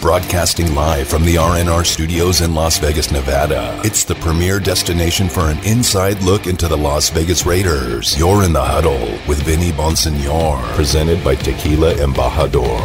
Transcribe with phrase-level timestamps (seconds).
[0.00, 3.78] Broadcasting live from the RNR studios in Las Vegas, Nevada.
[3.84, 8.18] It's the premier destination for an inside look into the Las Vegas Raiders.
[8.18, 10.62] You're in the huddle with Vinny Bonsignore.
[10.74, 12.80] Presented by Tequila Embajador.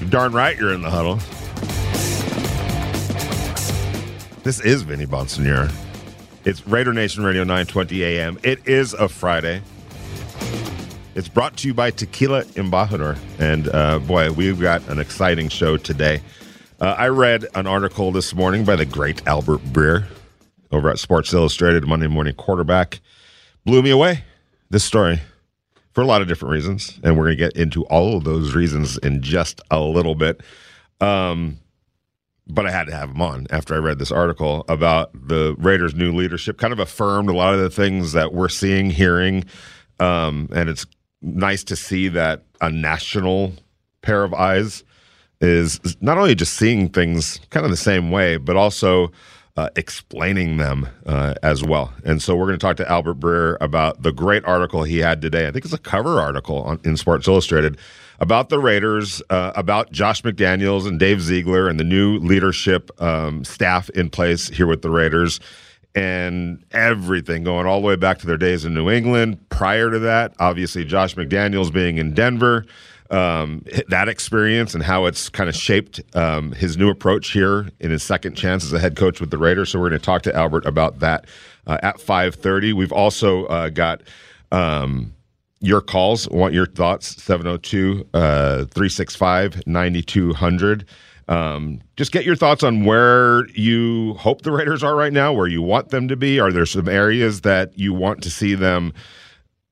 [0.00, 1.16] You're darn right you're in the huddle.
[4.44, 5.70] This is Vinny Bonsignore.
[6.46, 8.38] It's Raider Nation Radio 920 AM.
[8.42, 9.60] It is a Friday.
[11.16, 13.16] It's brought to you by Tequila Embajador.
[13.38, 16.20] And uh, boy, we've got an exciting show today.
[16.80, 20.06] Uh, I read an article this morning by the great Albert Breer
[20.72, 22.98] over at Sports Illustrated, Monday Morning Quarterback.
[23.64, 24.24] Blew me away,
[24.70, 25.20] this story,
[25.92, 26.98] for a lot of different reasons.
[27.04, 30.40] And we're going to get into all of those reasons in just a little bit.
[31.00, 31.58] Um,
[32.48, 35.94] but I had to have him on after I read this article about the Raiders'
[35.94, 36.58] new leadership.
[36.58, 39.44] Kind of affirmed a lot of the things that we're seeing, hearing,
[40.00, 40.84] um, and it's
[41.24, 43.54] nice to see that a national
[44.02, 44.84] pair of eyes
[45.40, 49.10] is not only just seeing things kind of the same way, but also
[49.56, 51.92] uh, explaining them uh, as well.
[52.04, 55.22] And so we're going to talk to Albert Breer about the great article he had
[55.22, 55.46] today.
[55.46, 57.78] I think it's a cover article on, in Sports Illustrated
[58.18, 63.44] about the Raiders, uh, about Josh McDaniels and Dave Ziegler and the new leadership um,
[63.44, 65.40] staff in place here with the Raiders
[65.94, 69.48] and everything going all the way back to their days in New England.
[69.48, 72.66] Prior to that, obviously, Josh McDaniels being in Denver,
[73.10, 77.90] um, that experience and how it's kind of shaped um, his new approach here in
[77.90, 79.70] his second chance as a head coach with the Raiders.
[79.70, 81.26] So we're going to talk to Albert about that
[81.66, 82.72] uh, at 5:30.
[82.72, 84.02] We've also uh, got.
[84.52, 85.14] Um,
[85.60, 86.28] your calls.
[86.28, 87.22] Want your thoughts.
[87.22, 90.86] 702 uh, 365 9200.
[91.28, 95.46] Um, just get your thoughts on where you hope the Raiders are right now, where
[95.46, 96.38] you want them to be.
[96.38, 98.92] Are there some areas that you want to see them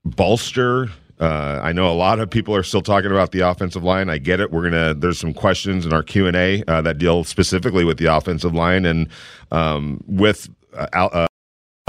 [0.05, 0.89] bolster?
[1.21, 4.09] Uh, I know a lot of people are still talking about the offensive line.
[4.09, 4.51] I get it.
[4.51, 4.95] We're gonna.
[4.95, 8.55] There's some questions in our Q and A uh, that deal specifically with the offensive
[8.55, 9.09] line and
[9.53, 11.27] um, with uh, uh,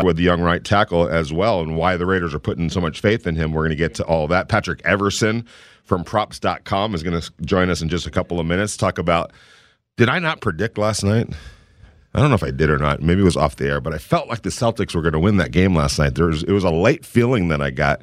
[0.04, 3.00] with the young right tackle as well, and why the Raiders are putting so much
[3.00, 3.54] faith in him.
[3.54, 4.50] We're to get to all that.
[4.50, 5.48] Patrick Everson
[5.84, 8.78] from Props.com is to join us in just a couple of minutes.
[8.78, 9.32] Talk about
[9.98, 11.30] did I not predict last night?
[12.16, 13.02] I don't know if I did or not.
[13.02, 15.20] Maybe it was off the air, but I felt like the Celtics were going to
[15.20, 16.16] win that game last night.
[16.16, 18.02] There was it was a late feeling that I got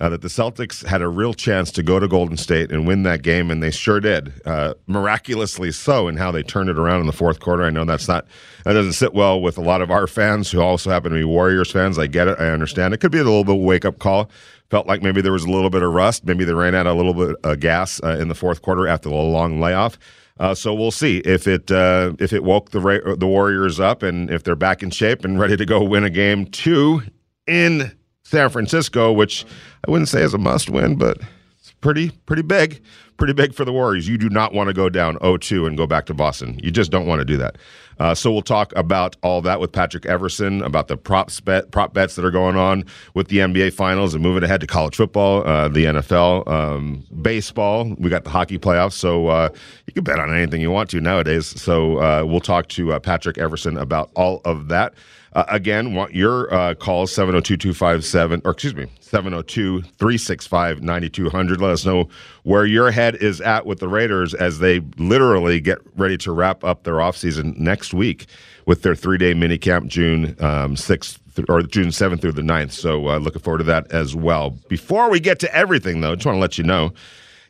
[0.00, 3.04] uh, that the Celtics had a real chance to go to Golden State and win
[3.04, 6.08] that game, and they sure did, uh, miraculously so.
[6.08, 7.62] In how they turned it around in the fourth quarter.
[7.62, 8.26] I know that's not
[8.64, 11.24] that doesn't sit well with a lot of our fans who also happen to be
[11.24, 11.98] Warriors fans.
[11.98, 12.40] I get it.
[12.40, 12.94] I understand.
[12.94, 14.28] It could be a little bit of wake up call.
[14.70, 16.26] Felt like maybe there was a little bit of rust.
[16.26, 19.08] Maybe they ran out a little bit of gas uh, in the fourth quarter after
[19.08, 19.98] the long layoff.
[20.38, 24.30] Uh, so we'll see if it uh, if it woke the the Warriors up and
[24.30, 27.02] if they're back in shape and ready to go win a game two
[27.46, 27.92] in
[28.22, 29.46] San Francisco, which
[29.86, 31.18] I wouldn't say is a must win, but
[31.58, 32.82] it's pretty pretty big,
[33.16, 34.08] pretty big for the Warriors.
[34.08, 36.60] You do not want to go down 0-2 and go back to Boston.
[36.62, 37.56] You just don't want to do that.
[37.98, 41.94] Uh, so we'll talk about all that with Patrick Everson about the props bet, prop
[41.94, 42.84] bets that are going on
[43.14, 47.94] with the NBA Finals and moving ahead to college football, uh, the NFL, um, baseball.
[47.98, 49.48] We got the hockey playoffs, so uh,
[49.86, 51.46] you can bet on anything you want to nowadays.
[51.60, 54.94] So uh, we'll talk to uh, Patrick Everson about all of that.
[55.36, 61.60] Uh, again, want your uh, calls 702 257, or excuse me, 702 365 9200.
[61.60, 62.08] Let us know
[62.44, 66.64] where your head is at with the Raiders as they literally get ready to wrap
[66.64, 68.24] up their offseason next week
[68.64, 71.18] with their three day mini camp, June um, 6th
[71.50, 72.72] or June 7th through the 9th.
[72.72, 74.56] So uh, looking forward to that as well.
[74.68, 76.94] Before we get to everything, though, I just want to let you know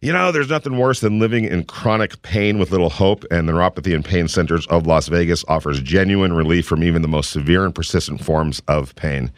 [0.07, 3.53] you know, there's nothing worse than living in chronic pain with little hope, and the
[3.53, 7.65] Neuropathy and Pain Centers of Las Vegas offers genuine relief from even the most severe
[7.65, 9.33] and persistent forms of pain.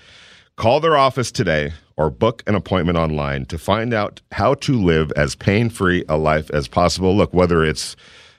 [0.57, 5.11] Call their office today or book an appointment online to find out how to live
[5.13, 7.17] as pain free a life as possible.
[7.17, 7.97] Look, whether it's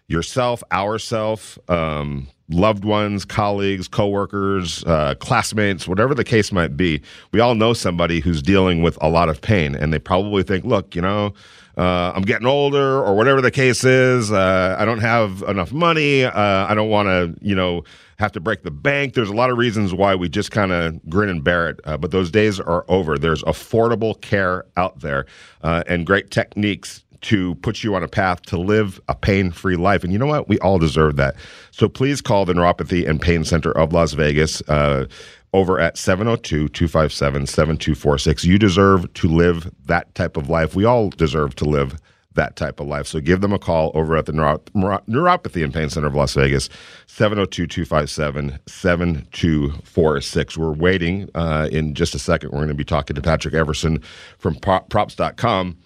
[0.07, 7.01] yourself, ourself, um, loved ones, colleagues, coworkers, uh, classmates, whatever the case might be,
[7.31, 10.63] we all know somebody who's dealing with a lot of pain, and they probably think,
[10.63, 11.33] look, you know,
[11.79, 14.31] uh, I'm getting older, or whatever the case is.
[14.31, 16.25] Uh, I don't have enough money.
[16.25, 16.31] Uh,
[16.67, 17.83] I don't want to, you know,
[18.17, 19.13] have to break the bank.
[19.13, 21.79] There's a lot of reasons why we just kind of grin and bear it.
[21.85, 23.17] Uh, but those days are over.
[23.17, 25.25] There's affordable care out there
[25.63, 29.75] uh, and great techniques to put you on a path to live a pain free
[29.75, 30.03] life.
[30.03, 30.47] And you know what?
[30.47, 31.35] We all deserve that.
[31.71, 34.61] So please call the Neuropathy and Pain Center of Las Vegas.
[34.69, 35.05] Uh,
[35.53, 38.45] over at 702 257 7246.
[38.45, 40.75] You deserve to live that type of life.
[40.75, 41.99] We all deserve to live
[42.35, 43.07] that type of life.
[43.07, 46.35] So give them a call over at the Neuro- Neuropathy and Pain Center of Las
[46.35, 46.69] Vegas,
[47.07, 50.57] 702 257 7246.
[50.57, 52.51] We're waiting uh, in just a second.
[52.51, 54.01] We're going to be talking to Patrick Everson
[54.37, 55.77] from props.com.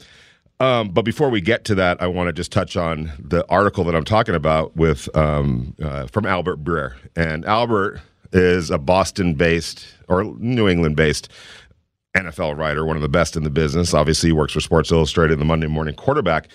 [0.59, 3.83] Um, but before we get to that, I want to just touch on the article
[3.85, 6.95] that I'm talking about with um, uh, from Albert Breer.
[7.15, 7.99] And Albert
[8.33, 11.29] is a Boston based or New England based
[12.15, 13.93] NFL writer, one of the best in the business.
[13.93, 16.49] Obviously, he works for Sports Illustrated, the Monday Morning Quarterback.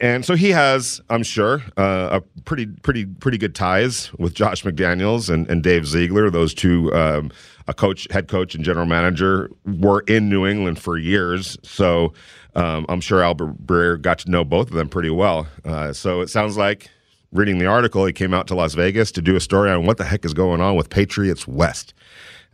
[0.00, 4.62] And so he has, I'm sure, uh, a pretty, pretty, pretty good ties with Josh
[4.62, 6.30] McDaniels and, and Dave Ziegler.
[6.30, 7.30] Those two, um,
[7.68, 11.58] a coach, head coach, and general manager, were in New England for years.
[11.62, 12.14] So
[12.54, 15.46] um, I'm sure Albert Breer got to know both of them pretty well.
[15.66, 16.88] Uh, so it sounds like
[17.32, 19.98] reading the article, he came out to Las Vegas to do a story on what
[19.98, 21.94] the heck is going on with Patriots West.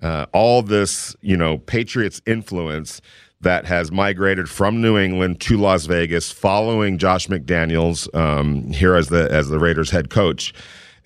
[0.03, 3.01] Uh, all this, you know, Patriots influence
[3.41, 9.09] that has migrated from New England to Las Vegas, following Josh McDaniels um, here as
[9.09, 10.53] the as the Raiders head coach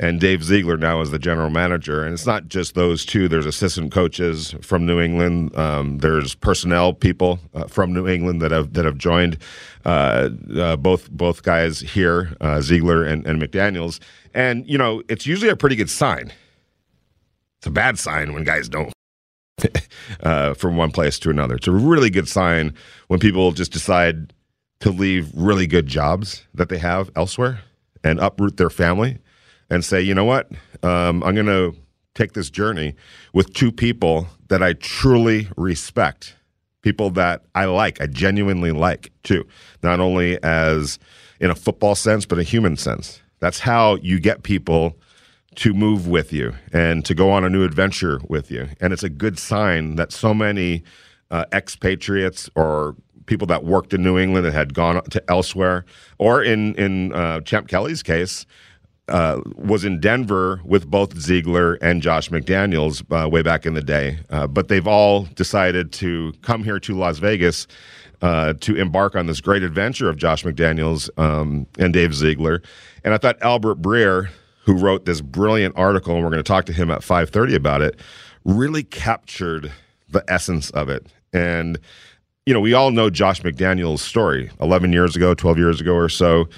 [0.00, 2.02] and Dave Ziegler now is the general manager.
[2.02, 3.29] And it's not just those two.
[3.29, 5.55] There's assistant coaches from New England.
[5.56, 9.37] Um, there's personnel people uh, from New England that have that have joined.
[9.85, 14.00] Uh, uh, both both guys here, uh, Ziegler and, and McDaniel's.
[14.32, 16.32] And you know, it's usually a pretty good sign.
[17.58, 18.93] It's a bad sign when guys don't.
[20.25, 21.55] Uh, from one place to another.
[21.55, 22.75] It's a really good sign
[23.06, 24.32] when people just decide
[24.81, 27.61] to leave really good jobs that they have elsewhere
[28.02, 29.19] and uproot their family
[29.71, 30.51] and say, you know what,
[30.83, 31.75] um, I'm going to
[32.15, 32.95] take this journey
[33.33, 36.35] with two people that I truly respect,
[36.83, 39.47] people that I like, I genuinely like too,
[39.83, 40.99] not only as
[41.41, 43.21] in a football sense, but a human sense.
[43.39, 44.97] That's how you get people
[45.57, 48.69] to move with you and to go on a new adventure with you.
[48.81, 50.83] And it's a good sign that so many
[51.31, 52.97] uh, expatriates or
[53.27, 55.85] people that worked in New England and had gone to elsewhere,
[56.19, 58.45] or in in uh, Champ Kelly's case,
[59.11, 63.83] uh, was in Denver with both Ziegler and Josh McDaniels uh, way back in the
[63.83, 64.21] day.
[64.31, 67.67] Uh, but they've all decided to come here to Las Vegas
[68.23, 72.62] uh, to embark on this great adventure of Josh McDaniels um, and Dave Ziegler.
[73.05, 74.29] And I thought Albert Breer,
[74.65, 77.83] who wrote this brilliant article, and we're going to talk to him at 5:30 about
[77.83, 77.99] it,
[78.45, 79.73] really captured
[80.09, 81.07] the essence of it.
[81.33, 81.79] And
[82.47, 84.51] you know, we all know Josh McDaniels' story.
[84.61, 86.49] 11 years ago, 12 years ago or so,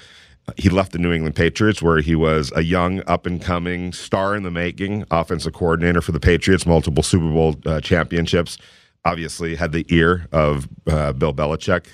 [0.56, 4.34] he left the New England Patriots, where he was a young, up and coming star
[4.34, 8.58] in the making offensive coordinator for the Patriots, multiple Super Bowl uh, championships.
[9.04, 11.86] Obviously, had the ear of uh, Bill Belichick,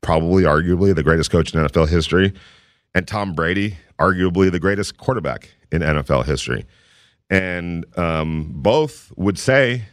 [0.00, 2.32] probably, arguably, the greatest coach in NFL history,
[2.94, 6.64] and Tom Brady, arguably the greatest quarterback in NFL history.
[7.30, 9.84] And um, both would say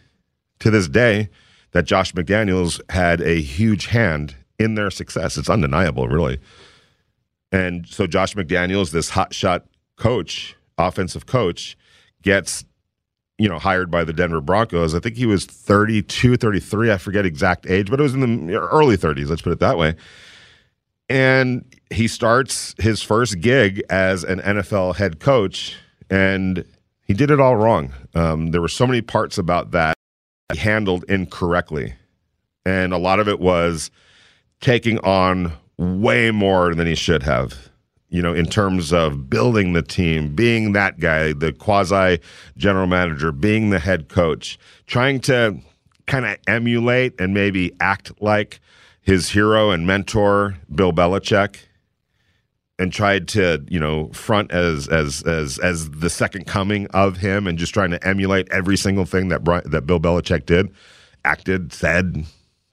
[0.59, 1.29] to this day
[1.71, 5.37] that Josh McDaniels had a huge hand in their success.
[5.37, 6.39] It's undeniable, really.
[7.51, 9.63] And so Josh McDaniels, this hotshot
[9.97, 11.77] coach, offensive coach,
[12.21, 12.65] gets
[13.37, 14.93] you know hired by the Denver Broncos.
[14.93, 18.55] I think he was 32, 33, I forget exact age, but it was in the
[18.55, 19.95] early 30s, let's put it that way.
[21.09, 25.75] And he starts his first gig as an NFL head coach
[26.09, 26.63] and
[27.01, 27.93] he did it all wrong.
[28.13, 29.95] Um, there were so many parts about that
[30.51, 31.95] he handled incorrectly.
[32.65, 33.89] And a lot of it was
[34.61, 37.69] taking on way more than he should have.
[38.09, 42.19] You know, in terms of building the team, being that guy, the quasi
[42.57, 44.57] general manager, being the head coach,
[44.87, 45.59] trying to
[46.07, 48.59] kind of emulate and maybe act like
[49.01, 51.57] his hero and mentor, Bill Belichick,
[52.79, 57.45] and tried to, you know, front as as as as the second coming of him,
[57.45, 60.73] and just trying to emulate every single thing that that Bill Belichick did,
[61.23, 62.25] acted, said,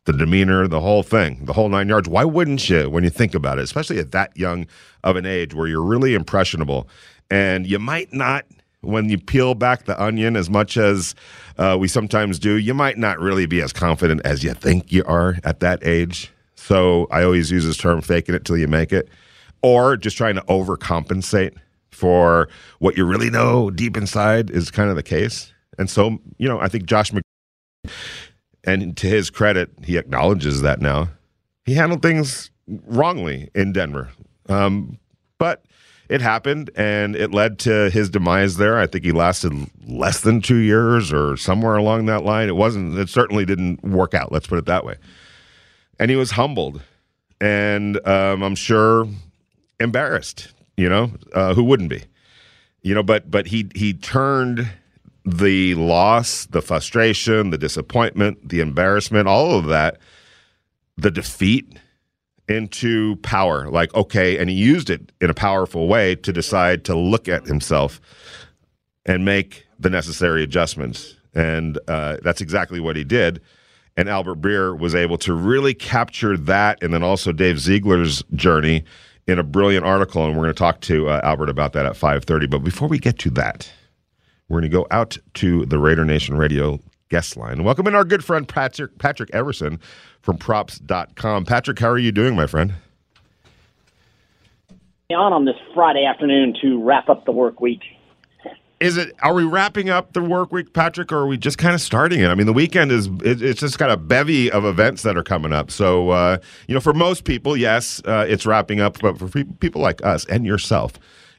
[0.07, 2.09] the demeanor, the whole thing, the whole nine yards.
[2.09, 4.67] Why wouldn't you when you think about it, especially at that young
[5.05, 6.89] of an age where you're really impressionable
[7.31, 8.47] and you might not,
[8.81, 11.15] when you peel back the onion as much as
[11.59, 15.05] uh, we sometimes do, you might not really be as confident as you think you
[15.07, 16.33] are at that age.
[16.55, 19.09] So I always use this term faking it till you make it,
[19.63, 21.57] or just trying to overcompensate
[21.91, 22.49] for
[22.79, 25.53] what you really know deep inside is kind of the case.
[25.79, 27.23] And so, you know, I think Josh Mc-
[28.67, 31.09] and to his credit, he acknowledges that now.
[31.65, 34.11] He handled things wrongly in Denver.
[34.49, 34.99] Um,
[35.39, 35.65] but
[36.09, 38.79] it happened and it led to his demise there.
[38.79, 39.53] I think he lasted
[39.87, 42.49] less than two years or somewhere along that line.
[42.49, 44.97] It wasn't, it certainly didn't work out, let's put it that way.
[45.99, 46.83] And he was humbled
[47.41, 49.09] and um, I'm sure
[49.81, 50.53] embarrassed.
[50.77, 52.03] You know, uh, who wouldn't be?
[52.83, 54.69] You know, but but he he turned
[55.27, 59.99] the loss, the frustration, the disappointment, the embarrassment, all of that,
[60.97, 61.79] the defeat
[62.49, 63.69] into power.
[63.69, 67.45] Like, okay, and he used it in a powerful way to decide to look at
[67.45, 68.01] himself
[69.05, 71.17] and make the necessary adjustments.
[71.35, 73.41] And uh, that's exactly what he did.
[73.97, 78.85] And Albert Breer was able to really capture that, and then also Dave Ziegler's journey
[79.27, 80.25] in a brilliant article.
[80.25, 82.47] And we're going to talk to uh, Albert about that at five thirty.
[82.47, 83.73] But before we get to that,
[84.49, 87.65] we're going to go out to the Raider Nation Radio guest line.
[87.65, 89.81] Welcome in our good friend Patrick Patrick Everson
[90.23, 91.45] from props.com.
[91.45, 92.75] Patrick, how are you doing, my friend?
[95.11, 97.81] On on this Friday afternoon to wrap up the work week.
[98.79, 99.15] Is it?
[99.23, 102.21] Are we wrapping up the work week, Patrick, or are we just kind of starting
[102.21, 102.27] it?
[102.27, 105.23] I mean, the weekend is it, it's just got a bevy of events that are
[105.23, 105.71] coming up.
[105.71, 109.81] So, uh, you know, for most people, yes, uh, it's wrapping up, but for people
[109.81, 110.95] like us and yourself,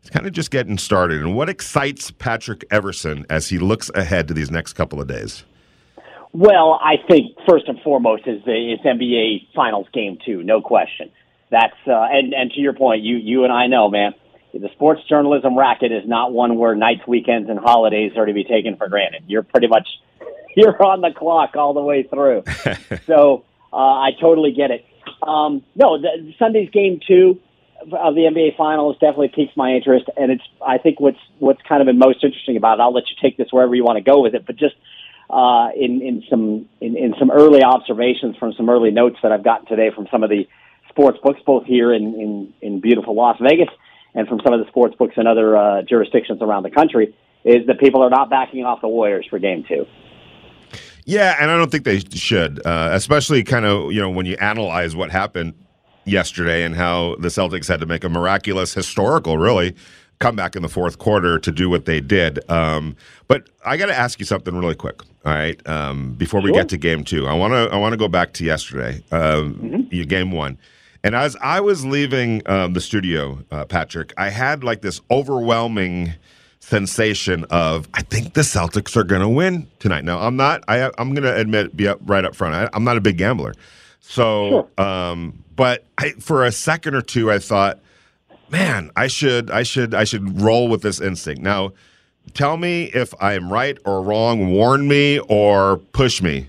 [0.08, 1.22] it's kind of just getting started.
[1.22, 5.44] And what excites Patrick Everson as he looks ahead to these next couple of days?
[6.32, 11.12] Well, I think first and foremost is the is NBA Finals Game Two, no question.
[11.52, 14.14] That's uh, and and to your point, you you and I know, man,
[14.54, 18.46] the sports journalism racket is not one where nights, weekends, and holidays are to be
[18.46, 19.24] taken for granted.
[19.28, 19.90] You're pretty much
[20.56, 22.44] you're on the clock all the way through.
[23.08, 24.86] so uh, I totally get it.
[25.22, 27.42] Um, no, the, Sunday's game two
[27.81, 31.81] of the NBA Finals definitely piques my interest, and it's I think what's what's kind
[31.81, 32.81] of been most interesting about it.
[32.81, 34.75] I'll let you take this wherever you want to go with it, but just
[35.29, 39.43] uh, in in some in, in some early observations from some early notes that I've
[39.43, 40.48] gotten today from some of the
[40.89, 43.69] sports books, both here in in, in beautiful Las Vegas
[44.15, 47.67] and from some of the sports books in other uh, jurisdictions around the country, is
[47.67, 49.86] that people are not backing off the Warriors for Game Two.
[51.05, 54.36] Yeah, and I don't think they should, uh, especially kind of you know when you
[54.39, 55.53] analyze what happened
[56.08, 59.76] yesterday and how the Celtics had to make a miraculous, historical, really,
[60.20, 62.40] comeback in the fourth quarter to do what they did.
[62.50, 62.96] Um,
[63.28, 65.02] but I got to ask you something really quick.
[65.26, 66.56] All right, um, before we sure.
[66.56, 69.56] get to game two, I want to I want to go back to yesterday, um,
[69.56, 70.02] mm-hmm.
[70.04, 70.58] game one.
[71.04, 76.14] And as I was leaving um, the studio, uh, Patrick, I had like this overwhelming
[76.60, 80.06] sensation of I think the Celtics are going to win tonight.
[80.06, 80.64] Now I'm not.
[80.70, 82.56] I, I'm going to admit, be up right up front.
[82.56, 83.54] I, am not a big gambler,
[84.00, 84.86] so sure.
[84.86, 87.80] um, but I, for a second or two, I thought,
[88.50, 91.42] man, I should, I should, I should roll with this instinct.
[91.42, 91.74] Now,
[92.34, 94.52] tell me if I am right or wrong.
[94.54, 96.48] Warn me or push me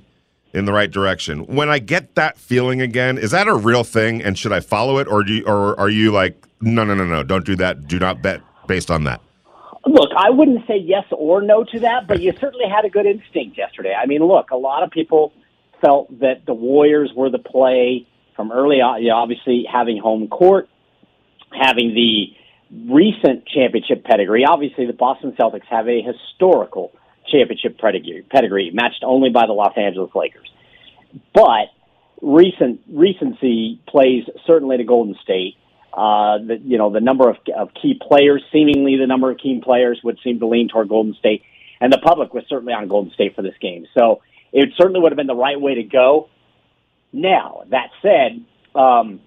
[0.52, 1.40] in the right direction.
[1.46, 4.22] When I get that feeling again, is that a real thing?
[4.22, 7.04] And should I follow it, or do you, or are you like, no, no, no,
[7.04, 7.88] no, don't do that.
[7.88, 9.20] Do not bet based on that.
[9.86, 13.06] Look, I wouldn't say yes or no to that, but you certainly had a good
[13.06, 13.94] instinct yesterday.
[13.94, 15.32] I mean, look, a lot of people
[15.80, 18.06] felt that the Warriors were the play
[18.38, 20.68] from early on, you know, obviously having home court,
[21.50, 22.26] having the
[22.88, 24.44] recent championship pedigree.
[24.48, 26.92] Obviously, the Boston Celtics have a historical
[27.28, 30.48] championship pedigree, pedigree matched only by the Los Angeles Lakers.
[31.34, 31.74] But
[32.22, 35.56] recent recency plays certainly to Golden State.
[35.92, 39.60] Uh, the, you know, the number of, of key players, seemingly the number of key
[39.64, 41.42] players would seem to lean toward Golden State.
[41.80, 43.88] And the public was certainly on Golden State for this game.
[43.98, 46.28] So it certainly would have been the right way to go.
[47.12, 49.20] Now, that said, um,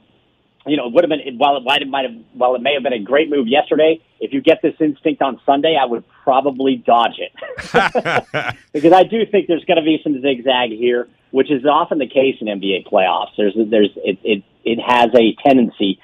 [0.66, 2.74] you know, it would have been while it might have, might have while it may
[2.74, 4.00] have been a great move yesterday.
[4.20, 7.32] If you get this instinct on Sunday, I would probably dodge it
[8.74, 12.08] because I do think there's going to be some zigzag here, which is often the
[12.08, 13.32] case in NBA playoffs.
[13.38, 16.00] There's there's it it it has a tendency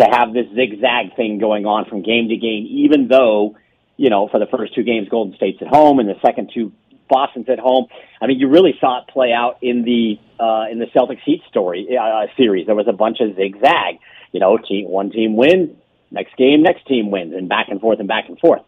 [0.00, 3.56] to have this zigzag thing going on from game to game, even though
[3.98, 6.72] you know for the first two games Golden State's at home and the second two
[7.08, 7.86] Boston's at home.
[8.20, 11.42] I mean, you really saw it play out in the uh, in the Celtics Heat
[11.48, 12.66] story uh, series.
[12.66, 13.98] There was a bunch of zigzag.
[14.32, 15.70] You know, team one team wins,
[16.10, 18.62] next game, next team wins, and back and forth and back and forth.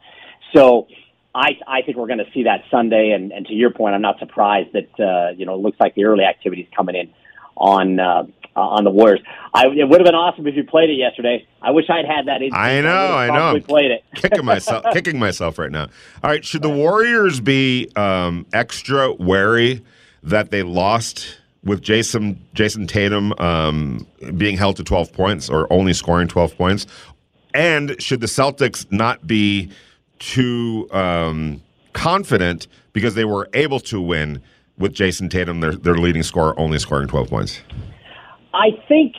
[0.54, 0.88] So.
[1.32, 4.02] I, I think we're going to see that Sunday, and, and to your point, I'm
[4.02, 7.14] not surprised that uh, you know it looks like the early activity is coming in
[7.56, 8.24] on uh,
[8.60, 9.20] on the Warriors.
[9.52, 11.46] I, it would have been awesome if you played it yesterday.
[11.60, 12.40] I wish I'd had that.
[12.52, 13.60] I know, I, I know.
[13.60, 14.04] Played it.
[14.14, 15.88] kicking myself, kicking myself right now.
[16.22, 19.84] All right, should the Warriors be um, extra wary
[20.22, 25.92] that they lost with Jason Jayson Tatum um, being held to 12 points or only
[25.92, 26.86] scoring 12 points,
[27.54, 29.70] and should the Celtics not be
[30.18, 31.60] too um,
[31.92, 34.42] confident because they were able to win
[34.78, 37.60] with Jayson Tatum, their, their leading scorer, only scoring 12 points?
[38.52, 39.14] I think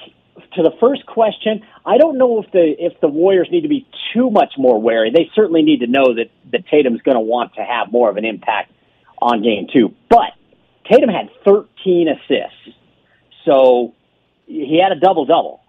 [0.56, 3.88] to the first question, I don't know if the if the Warriors need to be
[4.14, 5.12] too much more wary.
[5.12, 8.18] They certainly need to know that that Tatum's going to want to have more of
[8.18, 8.72] an impact
[9.20, 9.94] on game two.
[10.10, 10.34] But
[10.90, 12.78] Tatum had 13 assists,
[13.46, 13.94] so
[14.48, 15.62] he had a double double.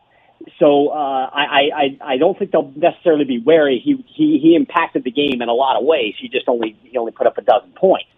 [0.59, 3.81] so uh, I, I I don't think they'll necessarily be wary.
[3.85, 6.15] He he he impacted the game in a lot of ways.
[6.21, 8.09] He just only he only put up a dozen points.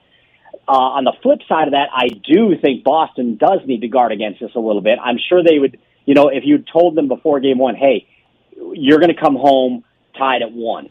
[0.66, 4.12] Uh, on the flip side of that, I do think Boston does need to guard
[4.12, 4.98] against this a little bit.
[5.02, 8.06] I'm sure they would, you know, if you told them before game one, hey,
[8.56, 9.84] you're going to come home
[10.16, 10.88] tied at one,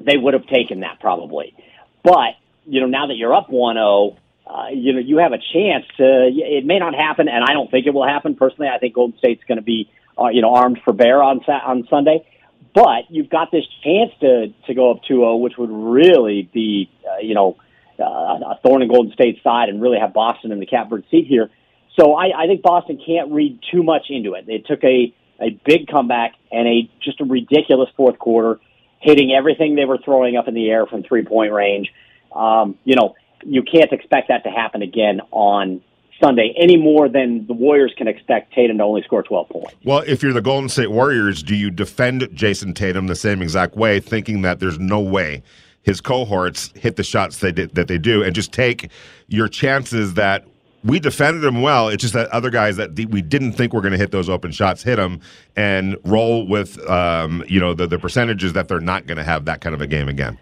[0.00, 1.54] they would have taken that probably.
[2.02, 5.38] But, you know, now that you're up 1 0, uh, you know, you have a
[5.38, 8.34] chance to, it may not happen, and I don't think it will happen.
[8.34, 11.40] Personally, I think Golden State's going to be, uh, you know, armed for bear on,
[11.40, 12.26] on Sunday.
[12.74, 16.90] But you've got this chance to, to go up 2 0, which would really be,
[17.06, 17.56] uh, you know,
[18.00, 21.26] uh, a thorn in Golden State's side and really have Boston in the catbird seat
[21.26, 21.50] here.
[21.98, 24.46] So I, I think Boston can't read too much into it.
[24.46, 28.60] They took a, a big comeback and a just a ridiculous fourth quarter,
[29.00, 31.92] hitting everything they were throwing up in the air from three point range.
[32.34, 33.14] Um, you know,
[33.44, 35.82] you can't expect that to happen again on
[36.22, 39.74] Sunday any more than the Warriors can expect Tatum to only score 12 points.
[39.84, 43.76] Well, if you're the Golden State Warriors, do you defend Jayson Tatum the same exact
[43.76, 45.42] way, thinking that there's no way
[45.82, 48.90] his cohorts hit the shots they did, that they do, and just take
[49.28, 50.44] your chances that
[50.84, 51.88] we defended him well.
[51.88, 54.52] It's just that other guys that we didn't think were going to hit those open
[54.52, 55.20] shots hit them,
[55.56, 59.44] and roll with um, you know the, the percentages that they're not going to have
[59.46, 60.38] that kind of a game again.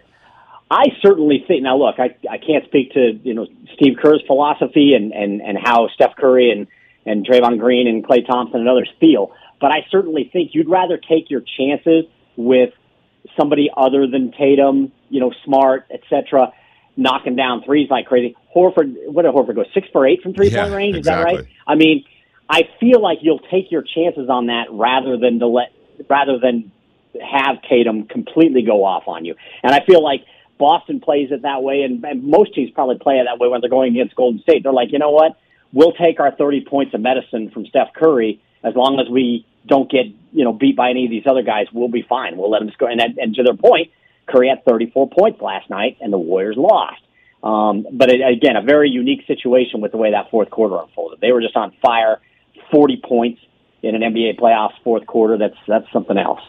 [0.69, 1.77] I certainly think now.
[1.77, 5.87] Look, I I can't speak to you know Steve Kerr's philosophy and and and how
[5.95, 6.67] Steph Curry and
[7.05, 10.97] and Draymond Green and Klay Thompson and others feel, but I certainly think you'd rather
[10.97, 12.03] take your chances
[12.35, 12.73] with
[13.39, 16.53] somebody other than Tatum, you know, Smart, etc.,
[16.95, 18.35] knocking down threes like crazy.
[18.55, 20.95] Horford, what did Horford go six for eight from three point range?
[20.95, 21.35] Is exactly.
[21.37, 21.49] that right?
[21.67, 22.05] I mean,
[22.49, 25.71] I feel like you'll take your chances on that rather than to let
[26.09, 26.71] rather than
[27.21, 29.35] have Tatum completely go off on you.
[29.63, 30.21] And I feel like
[30.57, 33.61] Boston plays it that way, and, and most teams probably play it that way when
[33.61, 34.63] they're going against Golden State.
[34.63, 35.37] They're like, you know what?
[35.73, 39.89] We'll take our 30 points of medicine from Steph Curry as long as we don't
[39.89, 42.37] get you know beat by any of these other guys, we'll be fine.
[42.37, 42.89] We'll let them score.
[42.89, 43.91] And, and to their point,
[44.27, 47.01] Curry had 34 points last night, and the Warriors lost.
[47.43, 51.21] Um, but it, again, a very unique situation with the way that fourth quarter unfolded.
[51.21, 52.19] They were just on fire,
[52.71, 53.39] 40 points
[53.83, 55.37] in an NBA playoffs fourth quarter.
[55.37, 56.41] That's that's something else.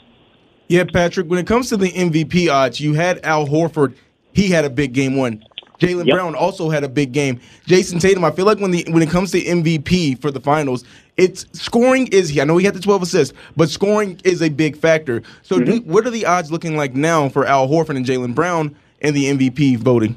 [0.68, 1.28] Yeah, Patrick.
[1.28, 3.94] When it comes to the MVP odds, you had Al Horford.
[4.33, 5.44] He had a big game one.
[5.78, 6.14] Jaylen yep.
[6.14, 7.40] Brown also had a big game.
[7.66, 10.85] Jayson Tatum, I feel like when the when it comes to MVP for the finals,
[11.18, 14.76] it's scoring is I know he had the 12 assists, but scoring is a big
[14.76, 15.22] factor.
[15.42, 15.64] So mm-hmm.
[15.64, 19.12] do, what are the odds looking like now for Al Horford and Jaylen Brown in
[19.12, 20.16] the MVP voting?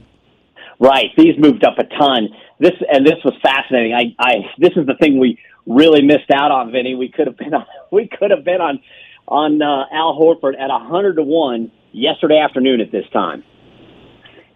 [0.80, 2.30] Right, these moved up a ton.
[2.60, 3.94] This and this was fascinating.
[3.94, 6.96] I, I this is the thing we really missed out on, Vinny.
[6.96, 8.80] We could have been on we could have been on
[9.28, 13.44] on uh, Al Horford at 100 to 1 yesterday afternoon at this time.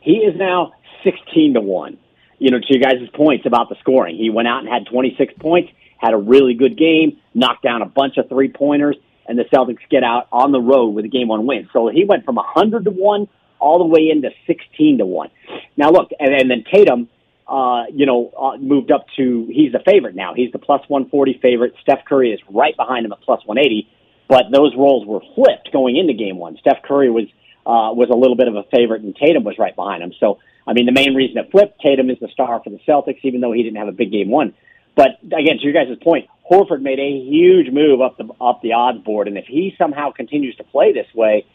[0.02, 1.98] He is now 16 to 1.
[2.38, 4.18] You know, to you guys' points about the scoring.
[4.18, 7.86] He went out and had 26 points, had a really good game, knocked down a
[7.86, 11.28] bunch of three pointers, and the Celtics get out on the road with a game
[11.28, 11.70] one win.
[11.74, 13.28] So he went from 100 to 1
[13.60, 15.30] all the way into 16 to 1.
[15.78, 17.10] Now, look, and, and then Tatum,
[17.48, 20.34] uh, you know, uh, moved up to, he's the favorite now.
[20.36, 21.74] He's the plus 140 favorite.
[21.82, 23.90] Steph Curry is right behind him at plus 180,
[24.28, 26.58] but those roles were flipped going into game one.
[26.58, 27.26] Steph Curry was,
[27.66, 30.14] uh, was a little bit of a favorite, and Tatum was right behind him.
[30.20, 33.20] So I mean, the main reason it flipped, Tatum is the star for the Celtics,
[33.24, 34.54] even though he didn't have a big game one.
[34.96, 38.74] But again, to your guys' point, Horford made a huge move up the up the
[38.74, 41.46] odds board, and if he somehow continues to play this way,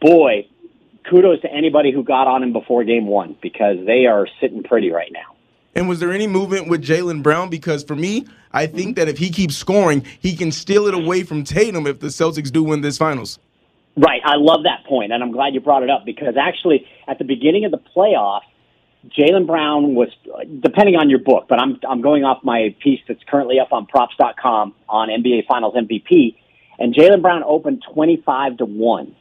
[0.00, 0.46] boy,
[1.08, 4.90] kudos to anybody who got on him before game one because they are sitting pretty
[4.90, 5.34] right now.
[5.74, 7.50] And was there any movement with Jaylen Brown?
[7.50, 11.22] Because for me, I think that if he keeps scoring, he can steal it away
[11.22, 13.38] from Tatum if the Celtics do win this finals.
[13.96, 14.20] Right.
[14.24, 17.24] I love that point, and I'm glad you brought it up because actually, at the
[17.24, 18.42] beginning of the playoffs,
[19.08, 20.08] Jaylen Brown was,
[20.60, 23.86] depending on your book, but I'm I'm going off my piece that's currently up on
[23.86, 26.36] props.com on NBA Finals MVP,
[26.78, 29.14] and Jaylen Brown opened 25 to one,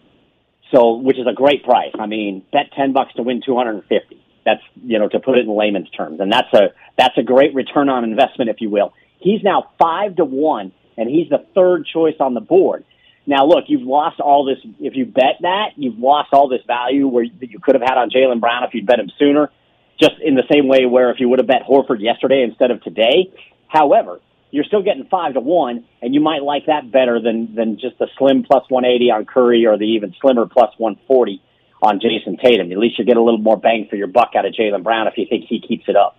[0.74, 1.94] so which is a great price.
[1.98, 4.22] I mean, bet 10 bucks to win 250.
[4.46, 7.54] That's you know to put it in layman's terms, and that's a that's a great
[7.54, 8.94] return on investment, if you will.
[9.20, 12.84] He's now five to one, and he's the third choice on the board.
[13.28, 14.60] Now, look, you've lost all this.
[14.80, 17.98] If you bet that, you've lost all this value where that you could have had
[17.98, 19.52] on Jaylen Brown if you'd bet him sooner.
[20.00, 22.84] Just in the same way where if you would have bet Horford yesterday instead of
[22.84, 23.32] today.
[23.68, 24.20] However,
[24.52, 27.98] you're still getting five to one, and you might like that better than than just
[27.98, 31.42] the slim plus 180 on Curry or the even slimmer plus 140
[31.82, 32.72] on Jayson Tatum.
[32.72, 35.08] At least you get a little more bang for your buck out of Jaylen Brown
[35.08, 36.18] if you think he keeps it up.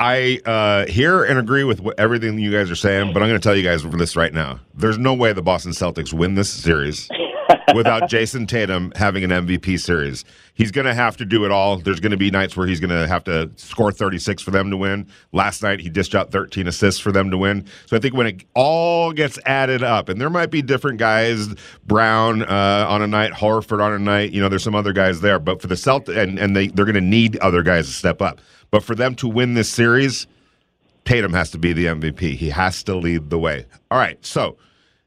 [0.00, 3.38] I uh, hear and agree with what, everything you guys are saying, but I'm going
[3.38, 4.58] to tell you guys this right now.
[4.74, 7.08] There's no way the Boston Celtics win this series.
[7.74, 10.24] without Jayson Tatum having an MVP series.
[10.54, 11.78] He's going to have to do it all.
[11.78, 14.70] There's going to be nights where he's going to have to score 36 for them
[14.70, 15.06] to win.
[15.32, 17.66] Last night, he dished out 13 assists for them to win.
[17.86, 21.48] So I think when it all gets added up, and there might be different guys,
[21.86, 25.20] Brown uh, on a night, Horford on a night, you know, there's some other guys
[25.20, 25.38] there.
[25.38, 28.20] But for the Celtics, and, and they, they're going to need other guys to step
[28.20, 28.40] up.
[28.70, 30.26] But for them to win this series,
[31.04, 32.36] Tatum has to be the MVP.
[32.36, 33.66] He has to lead the way.
[33.90, 34.24] All right.
[34.24, 34.56] So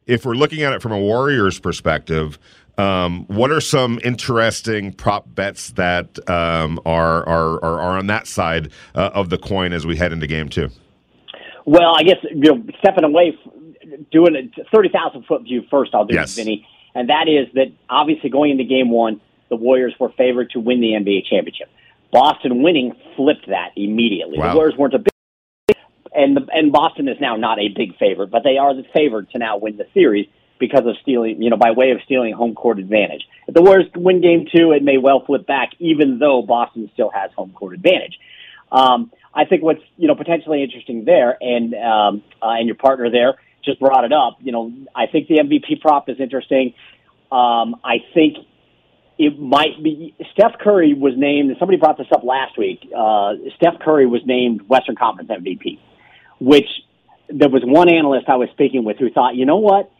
[0.05, 2.37] if we're looking at it from a Warriors perspective,
[2.77, 8.27] um, what are some interesting prop bets that um, are, are, are are on that
[8.27, 10.69] side uh, of the coin as we head into Game Two?
[11.65, 13.37] Well, I guess you know, stepping away,
[14.11, 15.93] doing a thirty thousand foot view first.
[15.93, 16.35] I'll do yes.
[16.35, 20.49] it, Vinny, and that is that obviously going into Game One, the Warriors were favored
[20.51, 21.69] to win the NBA championship.
[22.13, 24.37] Boston winning flipped that immediately.
[24.37, 24.51] Wow.
[24.51, 25.77] The Warriors weren't a big,
[26.13, 29.31] and the, and Boston is now not a big favorite, but they are the favorite
[29.31, 30.27] to now win the series
[30.59, 33.23] because of stealing, you know, by way of stealing home court advantage.
[33.47, 37.09] If the Warriors win Game Two, it may well flip back, even though Boston still
[37.09, 38.19] has home court advantage.
[38.71, 43.09] Um, I think what's you know potentially interesting there, and um, uh, and your partner
[43.09, 44.37] there just brought it up.
[44.41, 46.75] You know, I think the MVP prop is interesting.
[47.31, 48.37] Um, I think
[49.17, 51.55] it might be Steph Curry was named.
[51.59, 52.89] Somebody brought this up last week.
[52.95, 55.79] Uh, Steph Curry was named Western Conference MVP,
[56.39, 56.67] which
[57.29, 59.91] there was one analyst I was speaking with who thought, you know what,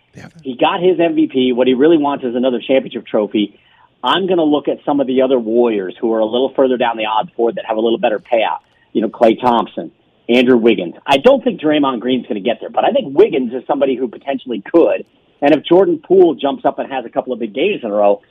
[0.44, 1.56] he got his MVP.
[1.56, 3.60] What he really wants is another championship trophy.
[4.04, 6.78] I'm going to look at some of the other Warriors who are a little further
[6.78, 8.60] down the odds board that have a little better payout.
[8.92, 9.92] You know, Klay Thompson,
[10.28, 10.96] Andrew Wiggins.
[11.06, 13.96] I don't think Draymond Green's going to get there, but I think Wiggins is somebody
[13.96, 15.06] who potentially could.
[15.42, 17.94] And if Jordan Poole jumps up and has a couple of big games in a
[17.94, 18.22] row,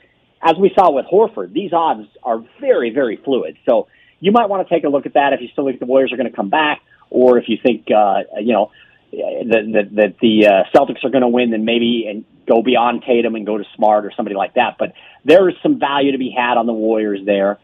[0.43, 3.57] as we saw with Horford, these odds are very, very fluid.
[3.67, 3.87] So
[4.19, 6.11] you might want to take a look at that if you still think the Warriors
[6.11, 8.71] are going to come back, or if you think, uh, you know,
[9.11, 13.03] that, that, that the uh, Celtics are going to win, then maybe and go beyond
[13.07, 14.75] Tatum and go to Smart or somebody like that.
[14.79, 17.59] But there is some value to be had on the Warriors there.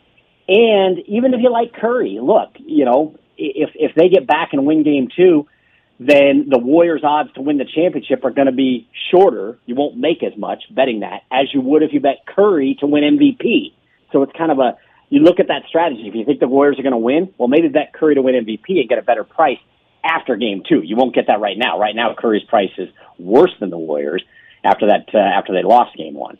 [0.47, 4.65] And even if you like Curry, look, you know, if if they get back and
[4.65, 5.47] win Game Two,
[5.99, 9.59] then the Warriors' odds to win the championship are going to be shorter.
[9.65, 12.87] You won't make as much betting that as you would if you bet Curry to
[12.87, 13.73] win MVP.
[14.13, 14.77] So it's kind of a
[15.09, 16.07] you look at that strategy.
[16.07, 18.35] If you think the Warriors are going to win, well, maybe bet Curry to win
[18.35, 19.57] MVP and get a better price
[20.03, 20.81] after Game Two.
[20.83, 21.77] You won't get that right now.
[21.77, 24.23] Right now, Curry's price is worse than the Warriors
[24.63, 26.37] after that uh, after they lost Game One.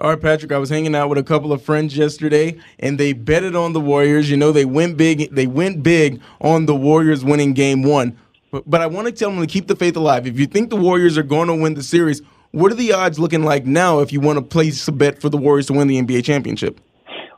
[0.00, 3.12] All right, Patrick, I was hanging out with a couple of friends yesterday and they
[3.12, 4.28] betted on the Warriors.
[4.28, 8.18] You know, they went big they went big on the Warriors winning game 1.
[8.54, 10.28] But, but I want to tell them to keep the faith alive.
[10.28, 13.18] If you think the Warriors are going to win the series, what are the odds
[13.18, 15.88] looking like now if you want to place a bet for the Warriors to win
[15.88, 16.80] the NBA championship?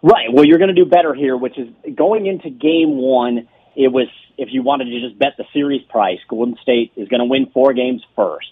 [0.03, 0.31] Right.
[0.31, 4.09] Well, you're going to do better here, which is going into game 1, it was
[4.37, 7.47] if you wanted to just bet the series price, Golden State is going to win
[7.55, 8.49] 4 games first.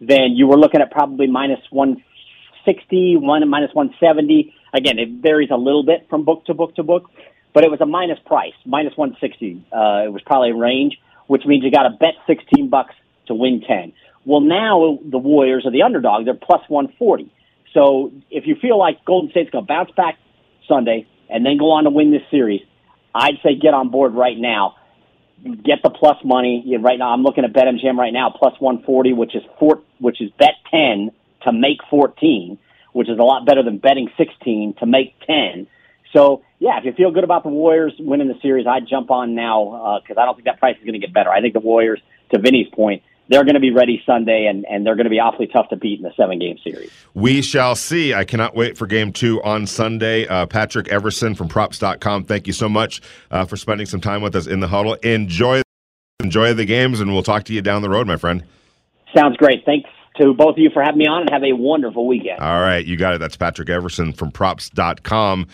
[0.00, 4.52] Then you were looking at probably minus 160, one minus 170.
[4.72, 7.08] Again, it varies a little bit from book to book to book,
[7.52, 9.64] but it was a minus price, minus 160.
[9.72, 12.94] Uh, it was probably a range, which means you got to bet 16 bucks
[13.26, 13.92] to win 10.
[14.24, 16.24] Well, now the Warriors are the underdog.
[16.24, 17.30] They're plus 140.
[17.72, 20.16] So if you feel like Golden State's going to bounce back
[20.68, 22.60] Sunday and then go on to win this series,
[23.14, 24.76] I'd say get on board right now.
[25.42, 26.64] Get the plus money.
[26.80, 30.30] Right now, I'm looking at BetMGM right now, plus 140, which is four, which is
[30.38, 31.10] bet 10
[31.42, 32.58] to make 14,
[32.92, 35.66] which is a lot better than betting 16 to make 10.
[36.14, 39.34] So, yeah, if you feel good about the Warriors winning the series, I'd jump on
[39.34, 41.28] now because uh, I don't think that price is going to get better.
[41.28, 42.00] I think the Warriors,
[42.32, 45.20] to Vinny's point, they're going to be ready Sunday, and, and they're going to be
[45.20, 46.90] awfully tough to beat in the seven game series.
[47.12, 48.14] We shall see.
[48.14, 50.26] I cannot wait for game two on Sunday.
[50.26, 54.34] Uh, Patrick Everson from props.com, thank you so much uh, for spending some time with
[54.34, 54.94] us in the huddle.
[54.94, 55.60] Enjoy,
[56.20, 58.42] enjoy the games, and we'll talk to you down the road, my friend.
[59.14, 59.66] Sounds great.
[59.66, 62.40] Thanks to both of you for having me on, and have a wonderful weekend.
[62.40, 63.18] All right, you got it.
[63.18, 65.46] That's Patrick Everson from props.com.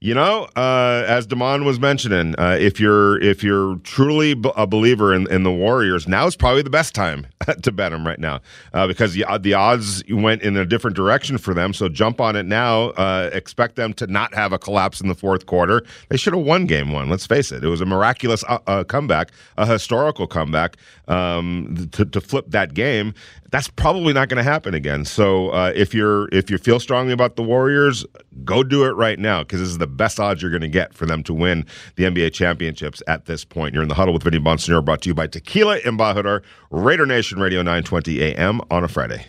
[0.00, 4.66] You know, uh, as Damon was mentioning, uh, if you're if you're truly b- a
[4.66, 7.26] believer in, in the Warriors, now is probably the best time
[7.62, 8.40] to bet them right now
[8.74, 11.72] uh, because the, the odds went in a different direction for them.
[11.72, 12.90] So jump on it now.
[12.90, 15.82] Uh, expect them to not have a collapse in the fourth quarter.
[16.10, 17.08] They should have won Game One.
[17.08, 20.76] Let's face it; it was a miraculous uh, uh, comeback, a historical comeback
[21.08, 23.14] um, to, to flip that game.
[23.50, 25.04] That's probably not going to happen again.
[25.06, 28.04] So if you're if you feel strongly about the Warriors,
[28.44, 30.94] go do it right now because this is the best odds you're going to get
[30.94, 31.64] for them to win
[31.96, 33.74] the NBA championships at this point.
[33.74, 37.38] You're in the huddle with Vinny Bonsignore, brought to you by Tequila Embajador, Raider Nation
[37.40, 39.26] Radio 920 AM on a Friday.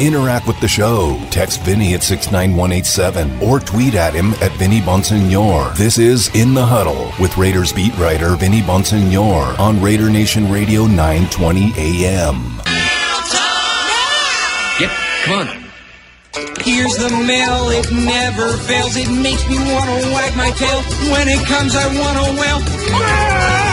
[0.00, 1.20] Interact with the show.
[1.30, 5.76] Text Vinny at 69187 or tweet at him at Vinny Bonsignore.
[5.76, 10.86] This is In the Huddle with Raiders beat writer Vinny Bonsignore on Raider Nation Radio
[10.86, 12.56] 920 AM.
[14.78, 14.90] Get
[15.24, 15.59] Come on.
[16.34, 18.96] Here's the mail, it never fails.
[18.96, 20.82] It makes me want to wag my tail.
[21.10, 22.58] When it comes, I want to wail.
[22.92, 23.69] Ah!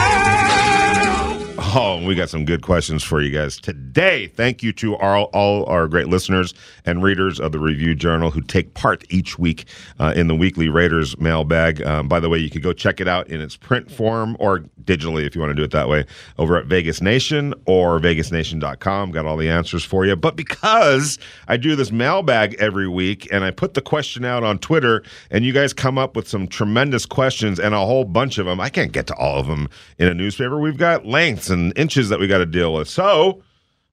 [1.70, 4.28] Oh, we got some good questions for you guys today.
[4.28, 6.54] Thank you to all, our great listeners
[6.86, 9.66] and readers of the Review Journal who take part each week
[10.00, 11.82] uh, in the weekly Raiders mailbag.
[11.82, 14.60] Um, by the way, you can go check it out in its print form or
[14.86, 16.06] digitally if you want to do it that way
[16.38, 19.12] over at Vegas Nation or VegasNation.com.
[19.12, 20.16] Got all the answers for you.
[20.16, 24.58] But because I do this mailbag every week and I put the question out on
[24.58, 28.46] Twitter and you guys come up with some tremendous questions and a whole bunch of
[28.46, 30.58] them, I can't get to all of them in a newspaper.
[30.60, 32.88] We've got lengths and inches that we got to deal with.
[32.88, 33.44] So,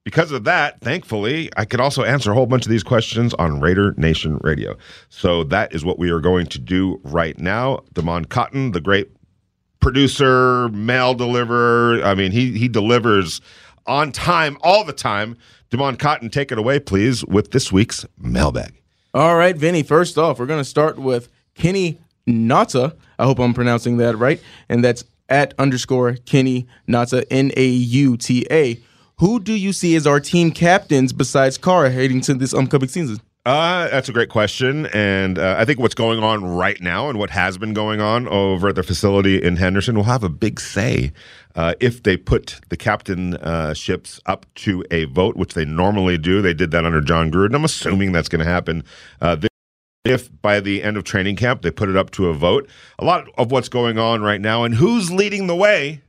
[0.05, 3.61] because of that, thankfully, I could also answer a whole bunch of these questions on
[3.61, 4.77] Raider Nation Radio.
[5.09, 7.81] So that is what we are going to do right now.
[7.95, 9.11] Damon Cotton, the great
[9.81, 12.03] producer, mail deliverer.
[12.05, 13.41] I mean, he he delivers
[13.87, 15.37] on time all the time.
[15.71, 18.75] Damon Cotton, take it away, please, with this week's mailbag.
[19.15, 19.83] All right, Vinny.
[19.83, 22.95] First off, we're going to start with Kenny Nata.
[23.19, 28.17] I hope I'm pronouncing that right, and that's at underscore Kenny Nata N A U
[28.17, 28.81] T A.
[29.19, 33.21] Who do you see as our team captains besides Carr heading to this upcoming season?
[33.47, 34.87] Uh, that's a great question.
[34.87, 38.27] And uh, I think what's going on right now and what has been going on
[38.29, 41.13] over at the facility in Henderson will have a big say
[41.55, 43.37] uh, if they put the captain
[43.75, 46.41] ships up to a vote, which they normally do.
[46.41, 47.55] They did that under Jon Gruden.
[47.55, 48.83] I'm assuming that's going to happen.
[49.21, 49.37] Uh,
[50.05, 53.05] if by the end of training camp they put it up to a vote, a
[53.05, 56.03] lot of what's going on right now and who's leading the way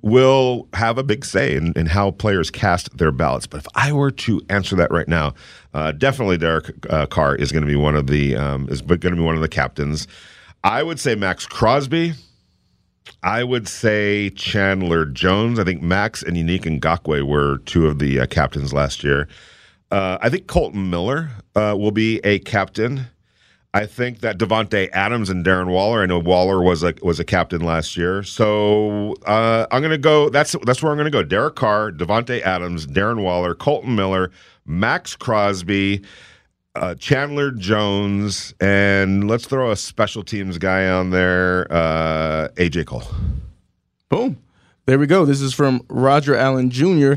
[0.00, 3.46] will have a big say in, in, how players cast their ballots.
[3.46, 5.34] But if I were to answer that right now,
[5.74, 9.00] uh, definitely Derek uh, Carr is going to be one of the um, is going
[9.00, 10.08] to be one of the captains.
[10.64, 12.14] I would say Maxx Crosby.
[13.24, 15.58] I would say Chandler Jones.
[15.58, 19.28] I think Max and Yannick and Ngakoue were two of the uh, captains last year.
[19.92, 23.08] Uh, I think Kolton Miller uh, will be a captain.
[23.74, 26.02] I think that Davante Adams and Darren Waller.
[26.02, 29.98] I know Waller was a was a captain last year, so uh, I'm going to
[29.98, 30.30] go.
[30.30, 31.22] That's that's where I'm going to go.
[31.22, 34.30] Derek Carr, Davante Adams, Darren Waller, Kolton Miller,
[34.64, 36.02] Maxx Crosby,
[36.74, 41.66] uh, Chandler Jones, and let's throw a special teams guy on there.
[41.70, 43.04] Uh, AJ Cole.
[44.08, 44.38] Boom.
[44.86, 45.26] There we go.
[45.26, 47.14] This is from Roger Allen Jr.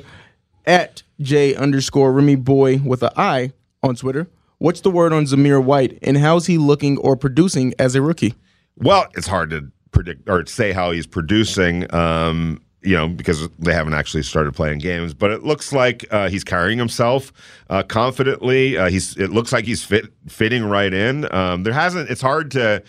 [0.66, 4.28] at J underscore Remy Boy with an I on Twitter.
[4.58, 8.36] What's the word on Zamir White, and how's he looking or producing as a rookie?
[8.78, 11.94] Well, it's hard to predict or say how he's producing.
[11.94, 15.14] Um, you know, because they haven't actually started playing games.
[15.14, 17.34] But it looks like uh, he's carrying himself
[17.70, 18.78] uh, confidently.
[18.78, 21.32] Uh, he's it looks like he's fit fitting right in.
[21.34, 22.10] Um, there hasn't.
[22.10, 22.84] It's hard to